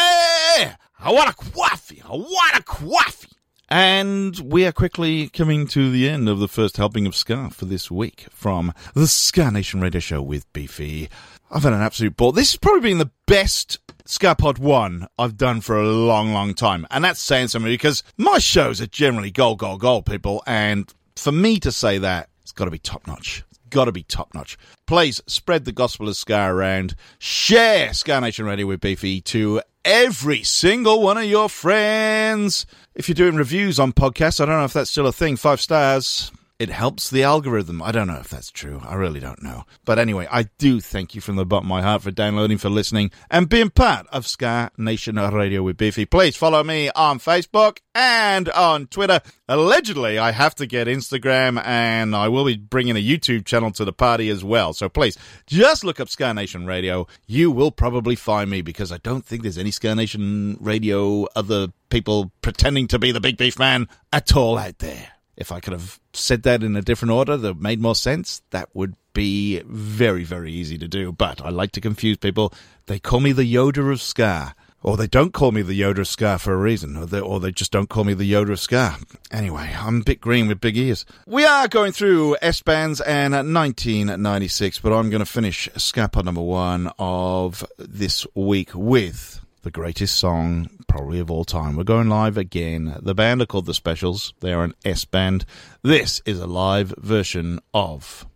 I 1.04 1.10
want 1.10 1.30
a 1.30 1.34
coffee. 1.34 2.00
I 2.04 2.12
want 2.12 2.56
a 2.56 2.62
coffee. 2.62 3.32
And 3.68 4.38
we 4.38 4.64
are 4.66 4.72
quickly 4.72 5.28
coming 5.28 5.66
to 5.68 5.90
the 5.90 6.08
end 6.08 6.28
of 6.28 6.38
the 6.38 6.46
first 6.46 6.76
helping 6.76 7.06
of 7.06 7.16
Ska 7.16 7.50
for 7.50 7.64
this 7.64 7.90
week 7.90 8.26
from 8.30 8.72
the 8.94 9.08
Ska 9.08 9.50
Nation 9.50 9.80
Radio 9.80 9.98
Show 9.98 10.22
with 10.22 10.50
Beefy. 10.52 11.08
I've 11.50 11.64
had 11.64 11.72
an 11.72 11.80
absolute 11.80 12.16
ball. 12.16 12.30
This 12.30 12.52
has 12.52 12.58
probably 12.58 12.90
been 12.90 12.98
the 12.98 13.10
best 13.26 13.78
SkaPod 14.04 14.60
1 14.60 15.08
I've 15.18 15.36
done 15.36 15.60
for 15.60 15.76
a 15.76 15.88
long, 15.88 16.32
long 16.32 16.54
time. 16.54 16.86
And 16.88 17.02
that's 17.02 17.20
saying 17.20 17.48
something 17.48 17.72
because 17.72 18.04
my 18.16 18.38
shows 18.38 18.80
are 18.80 18.86
generally 18.86 19.32
goal, 19.32 19.56
goal, 19.56 19.78
goal, 19.78 20.02
people. 20.02 20.44
And 20.46 20.92
for 21.16 21.32
me 21.32 21.58
to 21.60 21.72
say 21.72 21.98
that, 21.98 22.28
it's 22.42 22.52
got 22.52 22.66
to 22.66 22.70
be 22.70 22.78
top 22.78 23.08
notch. 23.08 23.42
Got 23.70 23.86
to 23.86 23.92
be 23.92 24.04
top 24.04 24.34
notch. 24.34 24.56
Please 24.86 25.20
spread 25.26 25.64
the 25.64 25.72
gospel 25.72 26.08
of 26.08 26.16
Ska 26.16 26.46
around. 26.48 26.94
Share 27.18 27.92
Ska 27.92 28.20
Nation 28.20 28.44
Radio 28.44 28.66
with 28.66 28.80
Beefy 28.80 29.20
to 29.22 29.62
every 29.84 30.42
single 30.42 31.02
one 31.02 31.18
of 31.18 31.24
your 31.24 31.48
friends. 31.48 32.66
If 32.94 33.08
you're 33.08 33.14
doing 33.14 33.36
reviews 33.36 33.78
on 33.78 33.92
podcasts, 33.92 34.40
I 34.40 34.46
don't 34.46 34.58
know 34.58 34.64
if 34.64 34.72
that's 34.72 34.90
still 34.90 35.06
a 35.06 35.12
thing. 35.12 35.36
Five 35.36 35.60
stars. 35.60 36.30
It 36.62 36.70
helps 36.70 37.10
the 37.10 37.24
algorithm. 37.24 37.82
I 37.82 37.90
don't 37.90 38.06
know 38.06 38.20
if 38.20 38.28
that's 38.28 38.52
true. 38.52 38.80
I 38.84 38.94
really 38.94 39.18
don't 39.18 39.42
know. 39.42 39.64
But 39.84 39.98
anyway, 39.98 40.28
I 40.30 40.44
do 40.58 40.80
thank 40.80 41.12
you 41.12 41.20
from 41.20 41.34
the 41.34 41.44
bottom 41.44 41.66
of 41.66 41.70
my 41.70 41.82
heart 41.82 42.02
for 42.02 42.12
downloading, 42.12 42.56
for 42.56 42.70
listening, 42.70 43.10
and 43.32 43.48
being 43.48 43.68
part 43.68 44.06
of 44.12 44.28
Ska 44.28 44.70
Nation 44.78 45.16
Radio 45.16 45.64
with 45.64 45.76
Beefy. 45.76 46.04
Please 46.04 46.36
follow 46.36 46.62
me 46.62 46.88
on 46.90 47.18
Facebook 47.18 47.78
and 47.96 48.48
on 48.50 48.86
Twitter. 48.86 49.20
Allegedly, 49.48 50.20
I 50.20 50.30
have 50.30 50.54
to 50.54 50.66
get 50.66 50.86
Instagram, 50.86 51.60
and 51.64 52.14
I 52.14 52.28
will 52.28 52.44
be 52.44 52.58
bringing 52.58 52.96
a 52.96 53.04
YouTube 53.04 53.44
channel 53.44 53.72
to 53.72 53.84
the 53.84 53.92
party 53.92 54.28
as 54.28 54.44
well. 54.44 54.72
So 54.72 54.88
please, 54.88 55.18
just 55.48 55.82
look 55.82 55.98
up 55.98 56.08
Ska 56.08 56.32
Nation 56.32 56.64
Radio. 56.64 57.08
You 57.26 57.50
will 57.50 57.72
probably 57.72 58.14
find 58.14 58.48
me 58.48 58.62
because 58.62 58.92
I 58.92 58.98
don't 58.98 59.26
think 59.26 59.42
there's 59.42 59.58
any 59.58 59.72
Ska 59.72 59.96
Nation 59.96 60.58
Radio 60.60 61.26
other 61.34 61.72
people 61.90 62.30
pretending 62.40 62.86
to 62.86 63.00
be 63.00 63.10
the 63.10 63.20
Big 63.20 63.36
Beef 63.36 63.58
Man 63.58 63.88
at 64.12 64.36
all 64.36 64.58
out 64.58 64.78
there. 64.78 65.11
If 65.36 65.50
I 65.50 65.60
could 65.60 65.72
have 65.72 65.98
said 66.12 66.42
that 66.42 66.62
in 66.62 66.76
a 66.76 66.82
different 66.82 67.12
order 67.12 67.36
that 67.36 67.60
made 67.60 67.80
more 67.80 67.94
sense, 67.94 68.42
that 68.50 68.68
would 68.74 68.94
be 69.14 69.60
very, 69.66 70.24
very 70.24 70.52
easy 70.52 70.78
to 70.78 70.88
do. 70.88 71.12
But 71.12 71.40
I 71.40 71.48
like 71.48 71.72
to 71.72 71.80
confuse 71.80 72.18
people. 72.18 72.52
They 72.86 72.98
call 72.98 73.20
me 73.20 73.32
the 73.32 73.54
Yoda 73.54 73.90
of 73.90 74.00
Ska. 74.00 74.54
Or 74.84 74.96
they 74.96 75.06
don't 75.06 75.32
call 75.32 75.52
me 75.52 75.62
the 75.62 75.80
Yoda 75.80 75.98
of 75.98 76.08
Ska 76.08 76.40
for 76.40 76.52
a 76.52 76.56
reason, 76.56 76.96
or 76.96 77.06
they, 77.06 77.20
or 77.20 77.38
they 77.38 77.52
just 77.52 77.70
don't 77.70 77.88
call 77.88 78.02
me 78.02 78.14
the 78.14 78.30
Yoda 78.30 78.50
of 78.50 78.58
Ska. 78.58 78.96
Anyway, 79.30 79.72
I'm 79.78 80.00
a 80.00 80.02
bit 80.04 80.20
green 80.20 80.48
with 80.48 80.60
big 80.60 80.76
ears. 80.76 81.06
We 81.24 81.44
are 81.44 81.68
going 81.68 81.92
through 81.92 82.36
S 82.42 82.62
bands 82.62 83.00
and 83.00 83.32
1996, 83.32 84.80
but 84.80 84.92
I'm 84.92 85.08
going 85.08 85.20
to 85.20 85.24
finish 85.24 85.68
SkaPod 85.76 86.24
number 86.24 86.42
one 86.42 86.90
of 86.98 87.64
this 87.78 88.26
week 88.34 88.70
with 88.74 89.40
the 89.62 89.70
greatest 89.70 90.16
song 90.16 90.68
probably 90.88 91.20
of 91.20 91.30
all 91.30 91.44
time. 91.44 91.76
We're 91.76 91.84
going 91.84 92.08
live 92.08 92.36
again. 92.36 92.96
The 93.00 93.14
band 93.14 93.42
are 93.42 93.46
called 93.46 93.66
The 93.66 93.74
Specials. 93.74 94.34
They 94.40 94.52
are 94.52 94.64
an 94.64 94.74
S 94.84 95.04
band. 95.04 95.44
This 95.82 96.20
is 96.26 96.40
a 96.40 96.46
live 96.46 96.94
version 96.98 97.60
of 97.72 98.26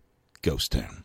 Ghost 0.43 0.73
Town. 0.73 1.05